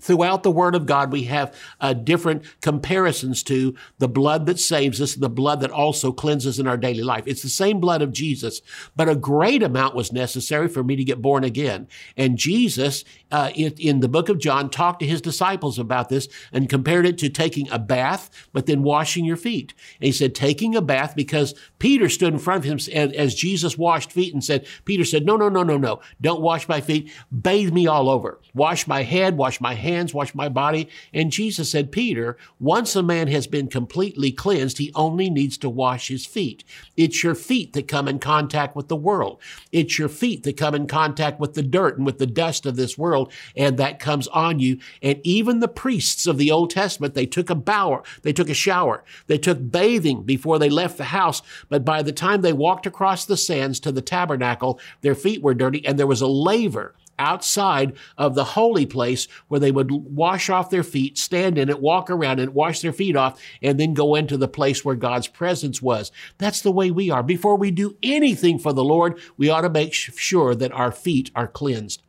Throughout 0.00 0.42
the 0.42 0.50
Word 0.50 0.74
of 0.74 0.86
God, 0.86 1.12
we 1.12 1.24
have 1.24 1.54
uh, 1.80 1.92
different 1.92 2.44
comparisons 2.60 3.42
to 3.44 3.74
the 3.98 4.08
blood 4.08 4.46
that 4.46 4.58
saves 4.58 5.00
us, 5.00 5.14
the 5.14 5.28
blood 5.28 5.60
that 5.60 5.70
also 5.70 6.12
cleanses 6.12 6.58
in 6.58 6.66
our 6.66 6.76
daily 6.76 7.02
life. 7.02 7.24
It's 7.26 7.42
the 7.42 7.48
same 7.48 7.80
blood 7.80 8.02
of 8.02 8.12
Jesus, 8.12 8.62
but 8.96 9.08
a 9.08 9.14
great 9.14 9.62
amount 9.62 9.94
was 9.94 10.12
necessary 10.12 10.68
for 10.68 10.82
me 10.82 10.96
to 10.96 11.04
get 11.04 11.22
born 11.22 11.44
again. 11.44 11.86
And 12.16 12.38
Jesus, 12.38 13.04
uh, 13.30 13.50
in, 13.54 13.74
in 13.78 14.00
the 14.00 14.08
book 14.08 14.28
of 14.28 14.38
John, 14.38 14.70
talked 14.70 15.00
to 15.00 15.06
his 15.06 15.20
disciples 15.20 15.78
about 15.78 16.08
this 16.08 16.28
and 16.52 16.68
compared 16.68 17.06
it 17.06 17.18
to 17.18 17.28
taking 17.28 17.68
a 17.70 17.78
bath, 17.78 18.30
but 18.52 18.66
then 18.66 18.82
washing 18.82 19.24
your 19.24 19.36
feet. 19.36 19.74
And 20.00 20.06
he 20.06 20.12
said, 20.12 20.34
taking 20.34 20.74
a 20.74 20.82
bath 20.82 21.14
because 21.14 21.54
Peter 21.78 22.08
stood 22.08 22.32
in 22.32 22.38
front 22.38 22.64
of 22.64 22.64
him 22.64 22.78
and 22.94 23.14
as 23.14 23.34
Jesus 23.34 23.76
washed 23.76 24.12
feet 24.12 24.32
and 24.32 24.42
said, 24.42 24.66
Peter 24.84 25.04
said, 25.04 25.26
no, 25.26 25.36
no, 25.36 25.48
no, 25.48 25.62
no, 25.62 25.76
no, 25.76 26.00
don't 26.20 26.40
wash 26.40 26.68
my 26.68 26.80
feet. 26.80 27.12
Bathe 27.30 27.72
me 27.72 27.86
all 27.86 28.08
over. 28.08 28.40
Wash 28.54 28.86
my 28.86 29.02
head, 29.02 29.36
wash 29.36 29.60
my 29.60 29.74
hands 29.74 29.89
hands, 29.90 30.14
wash 30.14 30.34
my 30.34 30.48
body. 30.48 30.88
And 31.12 31.32
Jesus 31.32 31.70
said, 31.70 31.92
Peter, 31.92 32.36
once 32.58 32.96
a 32.96 33.02
man 33.02 33.28
has 33.28 33.46
been 33.46 33.68
completely 33.68 34.32
cleansed, 34.32 34.78
he 34.78 34.92
only 34.94 35.30
needs 35.30 35.58
to 35.58 35.68
wash 35.68 36.08
his 36.08 36.26
feet. 36.26 36.64
It's 36.96 37.22
your 37.22 37.34
feet 37.34 37.72
that 37.72 37.88
come 37.88 38.08
in 38.08 38.18
contact 38.18 38.76
with 38.76 38.88
the 38.88 38.96
world. 38.96 39.40
It's 39.72 39.98
your 39.98 40.08
feet 40.08 40.42
that 40.44 40.56
come 40.56 40.74
in 40.74 40.86
contact 40.86 41.40
with 41.40 41.54
the 41.54 41.62
dirt 41.62 41.96
and 41.96 42.06
with 42.06 42.18
the 42.18 42.26
dust 42.26 42.66
of 42.66 42.76
this 42.76 42.96
world, 42.96 43.32
and 43.56 43.76
that 43.78 43.98
comes 43.98 44.28
on 44.28 44.58
you. 44.58 44.78
And 45.02 45.20
even 45.24 45.60
the 45.60 45.68
priests 45.68 46.26
of 46.26 46.38
the 46.38 46.50
Old 46.50 46.70
Testament, 46.70 47.14
they 47.14 47.26
took 47.26 47.50
a 47.50 47.54
bower, 47.54 48.02
they 48.22 48.32
took 48.32 48.48
a 48.48 48.54
shower, 48.54 49.04
they 49.26 49.38
took 49.38 49.70
bathing 49.70 50.22
before 50.22 50.58
they 50.58 50.70
left 50.70 50.98
the 50.98 51.04
house. 51.04 51.42
But 51.68 51.84
by 51.84 52.02
the 52.02 52.12
time 52.12 52.42
they 52.42 52.52
walked 52.52 52.86
across 52.86 53.24
the 53.24 53.36
sands 53.36 53.80
to 53.80 53.92
the 53.92 54.02
tabernacle, 54.02 54.78
their 55.00 55.14
feet 55.14 55.42
were 55.42 55.54
dirty, 55.54 55.84
and 55.84 55.98
there 55.98 56.06
was 56.06 56.20
a 56.20 56.26
laver 56.26 56.94
outside 57.20 57.92
of 58.18 58.34
the 58.34 58.44
holy 58.44 58.86
place 58.86 59.28
where 59.46 59.60
they 59.60 59.70
would 59.70 59.90
wash 59.92 60.50
off 60.50 60.70
their 60.70 60.82
feet, 60.82 61.18
stand 61.18 61.58
in 61.58 61.68
it, 61.68 61.80
walk 61.80 62.10
around 62.10 62.40
and 62.40 62.54
wash 62.54 62.80
their 62.80 62.92
feet 62.92 63.14
off, 63.14 63.40
and 63.62 63.78
then 63.78 63.94
go 63.94 64.16
into 64.16 64.36
the 64.36 64.48
place 64.48 64.84
where 64.84 64.96
God's 64.96 65.28
presence 65.28 65.80
was. 65.80 66.10
That's 66.38 66.62
the 66.62 66.72
way 66.72 66.90
we 66.90 67.10
are. 67.10 67.22
Before 67.22 67.56
we 67.56 67.70
do 67.70 67.96
anything 68.02 68.58
for 68.58 68.72
the 68.72 68.82
Lord, 68.82 69.20
we 69.36 69.48
ought 69.50 69.60
to 69.60 69.70
make 69.70 69.92
sure 69.92 70.54
that 70.54 70.72
our 70.72 70.90
feet 70.90 71.30
are 71.36 71.46
cleansed. 71.46 72.02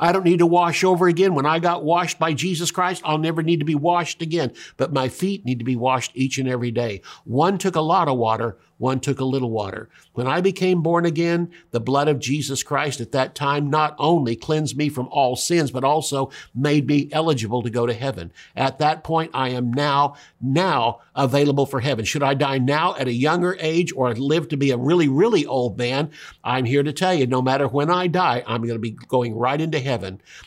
I 0.00 0.12
don't 0.12 0.24
need 0.24 0.38
to 0.38 0.46
wash 0.46 0.82
over 0.82 1.06
again. 1.06 1.34
When 1.34 1.46
I 1.46 1.58
got 1.58 1.84
washed 1.84 2.18
by 2.18 2.32
Jesus 2.32 2.70
Christ, 2.70 3.02
I'll 3.04 3.18
never 3.18 3.42
need 3.42 3.60
to 3.60 3.66
be 3.66 3.74
washed 3.74 4.22
again. 4.22 4.52
But 4.78 4.92
my 4.92 5.08
feet 5.08 5.44
need 5.44 5.58
to 5.58 5.64
be 5.64 5.76
washed 5.76 6.12
each 6.14 6.38
and 6.38 6.48
every 6.48 6.70
day. 6.70 7.02
One 7.24 7.58
took 7.58 7.76
a 7.76 7.80
lot 7.82 8.08
of 8.08 8.16
water, 8.16 8.56
one 8.78 8.98
took 8.98 9.20
a 9.20 9.24
little 9.26 9.50
water. 9.50 9.90
When 10.14 10.26
I 10.26 10.40
became 10.40 10.82
born 10.82 11.04
again, 11.04 11.50
the 11.70 11.80
blood 11.80 12.08
of 12.08 12.18
Jesus 12.18 12.62
Christ 12.62 13.00
at 13.02 13.12
that 13.12 13.34
time 13.34 13.68
not 13.68 13.94
only 13.98 14.34
cleansed 14.34 14.74
me 14.74 14.88
from 14.88 15.06
all 15.08 15.36
sins, 15.36 15.70
but 15.70 15.84
also 15.84 16.30
made 16.54 16.86
me 16.86 17.10
eligible 17.12 17.62
to 17.62 17.68
go 17.68 17.84
to 17.86 17.92
heaven. 17.92 18.32
At 18.56 18.78
that 18.78 19.04
point, 19.04 19.32
I 19.34 19.50
am 19.50 19.70
now, 19.70 20.14
now 20.40 21.00
available 21.14 21.66
for 21.66 21.80
heaven. 21.80 22.06
Should 22.06 22.22
I 22.22 22.32
die 22.32 22.56
now 22.56 22.96
at 22.96 23.06
a 23.06 23.12
younger 23.12 23.54
age 23.60 23.92
or 23.94 24.14
live 24.14 24.48
to 24.48 24.56
be 24.56 24.70
a 24.70 24.78
really, 24.78 25.08
really 25.08 25.44
old 25.44 25.76
man? 25.76 26.10
I'm 26.42 26.64
here 26.64 26.82
to 26.82 26.92
tell 26.92 27.12
you, 27.12 27.26
no 27.26 27.42
matter 27.42 27.68
when 27.68 27.90
I 27.90 28.06
die, 28.06 28.42
I'm 28.46 28.62
going 28.62 28.74
to 28.74 28.78
be 28.78 28.92
going 28.92 29.34
right 29.34 29.60
into 29.60 29.78
heaven. 29.78 29.89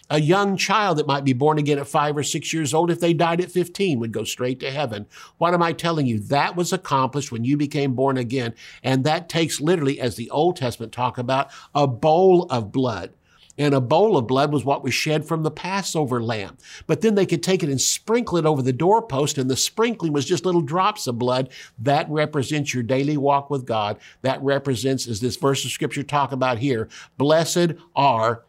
A 0.10 0.20
young 0.20 0.58
child 0.58 0.98
that 0.98 1.08
might 1.08 1.24
be 1.24 1.34
born 1.34 1.58
again 1.58 1.80
at 1.80 1.88
five 1.88 2.16
or 2.16 2.24
six 2.24 2.54
years 2.54 2.74
old, 2.74 2.90
if 2.90 3.00
they 3.00 3.14
died 3.14 3.42
at 3.42 3.52
15, 3.52 4.00
would 4.00 4.12
go 4.12 4.24
straight 4.24 4.60
to 4.62 4.72
heaven. 4.72 5.06
What 5.38 5.54
am 5.54 5.62
I 5.62 5.74
telling 5.74 6.06
you? 6.06 6.20
That 6.20 6.56
was 6.56 6.72
accomplished 6.72 7.32
when 7.32 7.44
you 7.44 7.58
became 7.58 7.94
born 7.94 8.18
again. 8.18 8.54
And 8.84 9.04
that 9.04 9.30
takes 9.30 9.62
literally, 9.62 10.00
as 10.00 10.16
the 10.16 10.30
Old 10.30 10.56
Testament 10.56 10.92
talk 10.92 11.18
about, 11.18 11.52
a 11.76 11.88
bowl 11.88 12.44
of 12.44 12.72
blood. 12.72 13.14
And 13.58 13.76
a 13.76 13.82
bowl 13.82 14.18
of 14.18 14.26
blood 14.26 14.52
was 14.52 14.66
what 14.66 14.84
was 14.84 14.96
shed 14.96 15.28
from 15.28 15.44
the 15.44 15.52
Passover 15.52 16.24
lamb. 16.24 16.58
But 16.88 17.02
then 17.02 17.14
they 17.14 17.28
could 17.28 17.44
take 17.44 17.62
it 17.62 17.70
and 17.70 17.80
sprinkle 17.80 18.38
it 18.38 18.48
over 18.48 18.64
the 18.64 18.74
doorpost, 18.74 19.38
and 19.38 19.50
the 19.50 19.56
sprinkling 19.56 20.12
was 20.12 20.26
just 20.26 20.46
little 20.46 20.62
drops 20.62 21.06
of 21.06 21.20
blood. 21.20 21.50
That 21.78 22.10
represents 22.10 22.74
your 22.74 22.82
daily 22.82 23.16
walk 23.16 23.52
with 23.52 23.66
God. 23.66 24.00
That 24.24 24.42
represents, 24.42 25.08
as 25.08 25.22
this 25.22 25.36
verse 25.36 25.64
of 25.66 25.72
scripture 25.72 26.02
talk 26.02 26.32
about 26.32 26.58
here, 26.58 26.90
blessed 27.18 27.74
are 27.96 28.44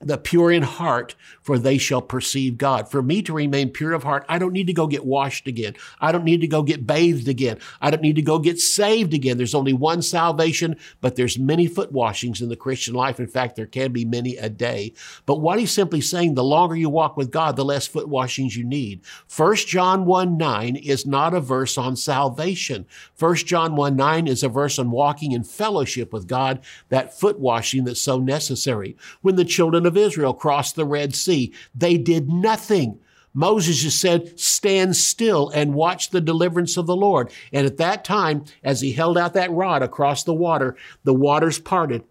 the 0.00 0.18
pure 0.18 0.52
in 0.52 0.62
heart, 0.62 1.14
for 1.40 1.58
they 1.58 1.78
shall 1.78 2.02
perceive 2.02 2.58
God. 2.58 2.90
For 2.90 3.00
me 3.00 3.22
to 3.22 3.32
remain 3.32 3.70
pure 3.70 3.94
of 3.94 4.02
heart, 4.02 4.26
I 4.28 4.38
don't 4.38 4.52
need 4.52 4.66
to 4.66 4.74
go 4.74 4.86
get 4.86 5.06
washed 5.06 5.48
again. 5.48 5.74
I 5.98 6.12
don't 6.12 6.24
need 6.24 6.42
to 6.42 6.46
go 6.46 6.62
get 6.62 6.86
bathed 6.86 7.28
again. 7.28 7.58
I 7.80 7.90
don't 7.90 8.02
need 8.02 8.16
to 8.16 8.22
go 8.22 8.38
get 8.38 8.60
saved 8.60 9.14
again. 9.14 9.38
There's 9.38 9.54
only 9.54 9.72
one 9.72 10.02
salvation, 10.02 10.76
but 11.00 11.16
there's 11.16 11.38
many 11.38 11.66
foot 11.66 11.92
washings 11.92 12.42
in 12.42 12.50
the 12.50 12.56
Christian 12.56 12.92
life. 12.92 13.18
In 13.18 13.26
fact, 13.26 13.56
there 13.56 13.66
can 13.66 13.90
be 13.90 14.04
many 14.04 14.36
a 14.36 14.50
day. 14.50 14.92
But 15.24 15.40
what 15.40 15.58
he's 15.58 15.72
simply 15.72 16.02
saying, 16.02 16.34
the 16.34 16.44
longer 16.44 16.76
you 16.76 16.90
walk 16.90 17.16
with 17.16 17.30
God, 17.30 17.56
the 17.56 17.64
less 17.64 17.86
foot 17.86 18.08
washings 18.08 18.54
you 18.54 18.64
need. 18.64 19.00
1 19.34 19.56
John 19.56 20.04
1 20.04 20.36
9 20.36 20.76
is 20.76 21.06
not 21.06 21.32
a 21.32 21.40
verse 21.40 21.78
on 21.78 21.96
salvation. 21.96 22.84
1 23.18 23.36
John 23.36 23.76
1 23.76 23.96
9 23.96 24.26
is 24.26 24.42
a 24.42 24.50
verse 24.50 24.78
on 24.78 24.90
walking 24.90 25.32
in 25.32 25.42
fellowship 25.42 26.12
with 26.12 26.26
God, 26.26 26.60
that 26.90 27.18
foot 27.18 27.40
washing 27.40 27.84
that's 27.84 28.00
so 28.00 28.18
necessary. 28.18 28.94
When 29.22 29.36
the 29.36 29.44
children 29.46 29.85
of 29.86 29.96
Israel 29.96 30.34
crossed 30.34 30.76
the 30.76 30.84
Red 30.84 31.14
Sea. 31.14 31.52
They 31.74 31.96
did 31.96 32.28
nothing. 32.28 32.98
Moses 33.32 33.82
just 33.82 34.00
said, 34.00 34.40
stand 34.40 34.96
still 34.96 35.50
and 35.50 35.74
watch 35.74 36.08
the 36.08 36.22
deliverance 36.22 36.78
of 36.78 36.86
the 36.86 36.96
Lord. 36.96 37.30
And 37.52 37.66
at 37.66 37.76
that 37.76 38.02
time, 38.02 38.44
as 38.64 38.80
he 38.80 38.92
held 38.92 39.18
out 39.18 39.34
that 39.34 39.50
rod 39.50 39.82
across 39.82 40.24
the 40.24 40.32
water, 40.32 40.74
the 41.04 41.12
waters 41.12 41.58
parted 41.58 42.02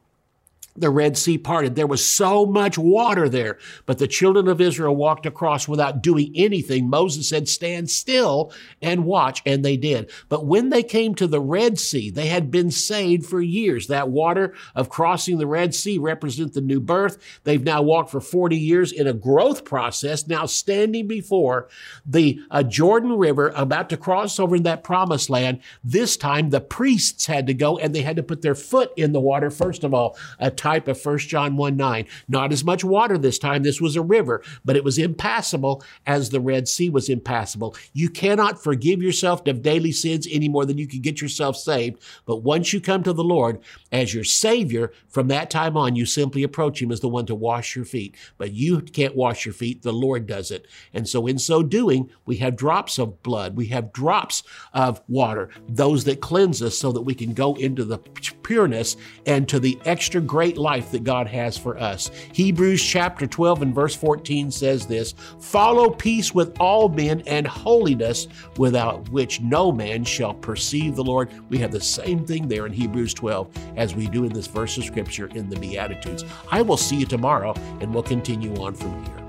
the 0.76 0.90
Red 0.90 1.18
Sea 1.18 1.38
parted. 1.38 1.76
There 1.76 1.88
was 1.88 2.10
so 2.10 2.46
much 2.46 2.78
water 2.78 3.30
there, 3.30 3.58
but 3.86 3.98
the 3.98 4.08
children 4.08 4.48
of 4.48 4.60
Israel 4.60 4.96
walked 4.96 5.26
across 5.26 5.68
without 5.68 6.02
doing 6.02 6.32
anything. 6.36 6.90
Moses 6.90 7.30
said, 7.30 7.48
stand 7.48 7.90
still 7.90 8.52
and 8.82 9.06
watch, 9.06 9.42
and 9.46 9.64
they 9.64 9.78
did. 9.78 10.12
But 10.30 10.46
when 10.46 10.70
they 10.70 10.84
came 10.84 11.16
to 11.16 11.28
the 11.28 11.40
Red 11.40 11.80
Sea, 11.80 12.10
they 12.10 12.28
had 12.28 12.52
been 12.52 12.72
saved 12.72 13.26
for 13.26 13.42
years. 13.42 13.88
That 13.88 14.10
water 14.10 14.54
of 14.76 14.90
crossing 14.90 15.38
the 15.38 15.48
Red 15.48 15.74
Sea 15.74 15.98
represents 15.98 16.56
the 16.56 16.62
new 16.62 16.80
birth. 16.80 17.18
They've 17.44 17.64
now 17.64 17.82
walked 17.82 18.12
for 18.12 18.22
40 18.22 18.58
years 18.58 18.92
in 18.92 19.08
a 19.08 19.14
growth 19.14 19.66
process, 19.66 20.28
now 20.28 20.46
standing 20.46 21.08
before 21.08 21.70
the 22.06 22.42
uh, 22.52 22.64
Jordan 22.64 23.14
River, 23.14 23.54
about 23.56 23.90
to 23.90 23.98
cross 23.98 24.40
over 24.40 24.56
in 24.56 24.64
that 24.64 24.84
promised 24.84 25.30
land. 25.30 25.62
This 25.84 26.18
time 26.18 26.50
the 26.50 26.62
priests 26.62 27.26
had 27.26 27.48
to 27.48 27.54
go 27.54 27.78
and 27.78 27.96
they 27.96 28.02
had 28.02 28.18
to 28.18 28.24
put 28.24 28.42
their 28.42 28.56
foot 28.56 28.92
in 28.98 29.14
the 29.14 29.20
water, 29.20 29.50
first 29.50 29.84
of 29.84 29.94
all, 29.94 30.18
type 30.66 30.88
of 30.88 31.06
1 31.06 31.20
John 31.20 31.58
1 31.58 31.78
9. 31.78 32.08
Not 32.28 32.52
as 32.52 32.64
much 32.64 32.84
water 32.84 33.20
this 33.20 33.38
time. 33.38 33.62
This 33.62 33.80
was 33.80 33.96
a 33.96 34.02
river, 34.02 34.42
but 34.66 34.76
it 34.76 34.84
was 34.84 34.98
impassable 34.98 35.84
as 36.08 36.32
the 36.32 36.40
Red 36.40 36.68
Sea 36.68 36.90
was 36.90 37.08
impassable. 37.08 37.76
You 37.94 38.10
cannot 38.10 38.64
forgive 38.64 39.04
yourself 39.04 39.46
of 39.46 39.62
daily 39.62 39.92
sins 39.92 40.28
any 40.32 40.50
more 40.50 40.66
than 40.66 40.80
you 40.80 40.88
can 40.88 41.02
get 41.02 41.22
yourself 41.22 41.56
saved. 41.56 42.02
But 42.26 42.38
once 42.38 42.74
you 42.74 42.82
come 42.82 43.04
to 43.04 43.14
the 43.14 43.24
Lord 43.24 43.60
as 43.92 44.16
your 44.16 44.24
Savior, 44.24 44.92
from 45.08 45.28
that 45.28 45.52
time 45.52 45.78
on, 45.78 45.96
you 45.96 46.08
simply 46.08 46.42
approach 46.42 46.82
Him 46.82 46.92
as 46.92 47.00
the 47.00 47.10
one 47.10 47.28
to 47.28 47.36
wash 47.36 47.76
your 47.76 47.86
feet. 47.86 48.16
But 48.40 48.54
you 48.54 48.82
can't 48.82 49.16
wash 49.16 49.46
your 49.46 49.54
feet. 49.54 49.84
The 49.84 49.94
Lord 49.94 50.26
does 50.26 50.50
it. 50.50 50.66
And 50.94 51.08
so 51.08 51.28
in 51.28 51.38
so 51.38 51.62
doing, 51.62 52.10
we 52.26 52.38
have 52.38 52.56
drops 52.56 52.98
of 52.98 53.22
blood. 53.22 53.56
We 53.56 53.68
have 53.68 53.94
drops 53.94 54.42
of 54.74 55.00
water, 55.08 55.50
those 55.70 56.06
that 56.06 56.22
cleanse 56.22 56.64
us 56.64 56.76
so 56.76 56.92
that 56.92 57.04
we 57.04 57.14
can 57.14 57.34
go 57.34 57.54
into 57.54 57.84
the 57.84 58.00
pureness 58.00 58.98
and 59.28 59.48
to 59.50 59.60
the 59.60 59.78
extra 59.86 60.22
great 60.22 60.55
great 60.56 60.64
life 60.64 60.92
that 60.92 61.04
God 61.04 61.28
has 61.28 61.58
for 61.58 61.78
us. 61.78 62.12
Hebrews 62.34 62.82
chapter 62.82 63.28
12 63.28 63.62
and 63.62 63.76
verse 63.76 63.96
14 63.96 64.52
says 64.52 64.86
this 64.86 65.14
Follow 65.40 65.90
peace 65.90 66.34
with 66.34 66.56
all 66.60 66.90
men 66.90 67.22
and 67.28 67.46
holiness, 67.46 68.28
without 68.58 69.08
which 69.10 69.42
no 69.42 69.72
man 69.72 70.04
shall 70.04 70.34
perceive 70.34 70.96
the 70.96 71.04
Lord. 71.04 71.30
We 71.50 71.58
have 71.60 71.72
the 71.72 71.82
same 71.82 72.26
thing 72.26 72.48
there 72.48 72.66
in 72.66 72.74
Hebrews 72.74 73.14
12 73.14 73.50
as 73.78 73.96
we 73.96 74.08
do 74.08 74.24
in 74.24 74.34
this 74.34 74.48
verse 74.48 74.78
of 74.78 74.86
Scripture 74.86 75.28
in 75.28 75.50
the 75.50 75.60
Beatitudes. 75.60 76.24
I 76.52 76.62
will 76.62 76.78
see 76.78 76.98
you 76.98 77.06
tomorrow 77.06 77.54
and 77.82 77.94
we'll 77.94 78.04
continue 78.04 78.56
on 78.56 78.76
from 78.76 79.04
here. 79.04 79.22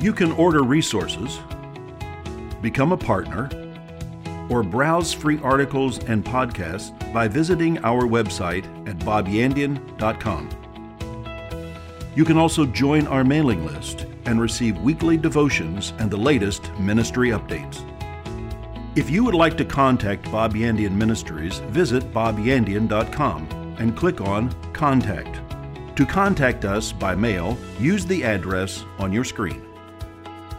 You 0.00 0.12
can 0.12 0.32
order 0.32 0.62
resources, 0.62 1.38
become 2.62 2.92
a 2.92 2.96
partner, 2.96 3.50
or 4.50 4.62
browse 4.62 5.12
free 5.12 5.40
articles 5.42 5.98
and 6.04 6.24
podcasts 6.24 6.92
by 7.12 7.26
visiting 7.26 7.78
our 7.84 8.02
website 8.02 8.66
at 8.86 8.98
bobyandian.com. 8.98 10.48
You 12.14 12.24
can 12.24 12.36
also 12.36 12.66
join 12.66 13.06
our 13.06 13.24
mailing 13.24 13.64
list 13.64 14.06
and 14.26 14.40
receive 14.40 14.76
weekly 14.78 15.16
devotions 15.16 15.94
and 15.98 16.10
the 16.10 16.16
latest 16.16 16.70
ministry 16.78 17.30
updates. 17.30 17.86
If 18.96 19.08
you 19.08 19.24
would 19.24 19.34
like 19.34 19.56
to 19.58 19.64
contact 19.64 20.30
Bob 20.32 20.54
Yandian 20.54 20.92
Ministries, 20.92 21.60
visit 21.70 22.12
bobyandian.com 22.12 23.76
and 23.78 23.96
click 23.96 24.20
on 24.20 24.52
Contact. 24.72 25.40
To 25.96 26.06
contact 26.06 26.64
us 26.64 26.92
by 26.92 27.14
mail, 27.14 27.56
use 27.78 28.04
the 28.04 28.24
address 28.24 28.84
on 28.98 29.12
your 29.12 29.24
screen. 29.24 29.62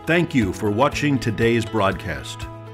Thank 0.06 0.34
you 0.34 0.54
for 0.54 0.72
watching 0.72 1.20
today's 1.20 1.66
broadcast. 1.66 2.48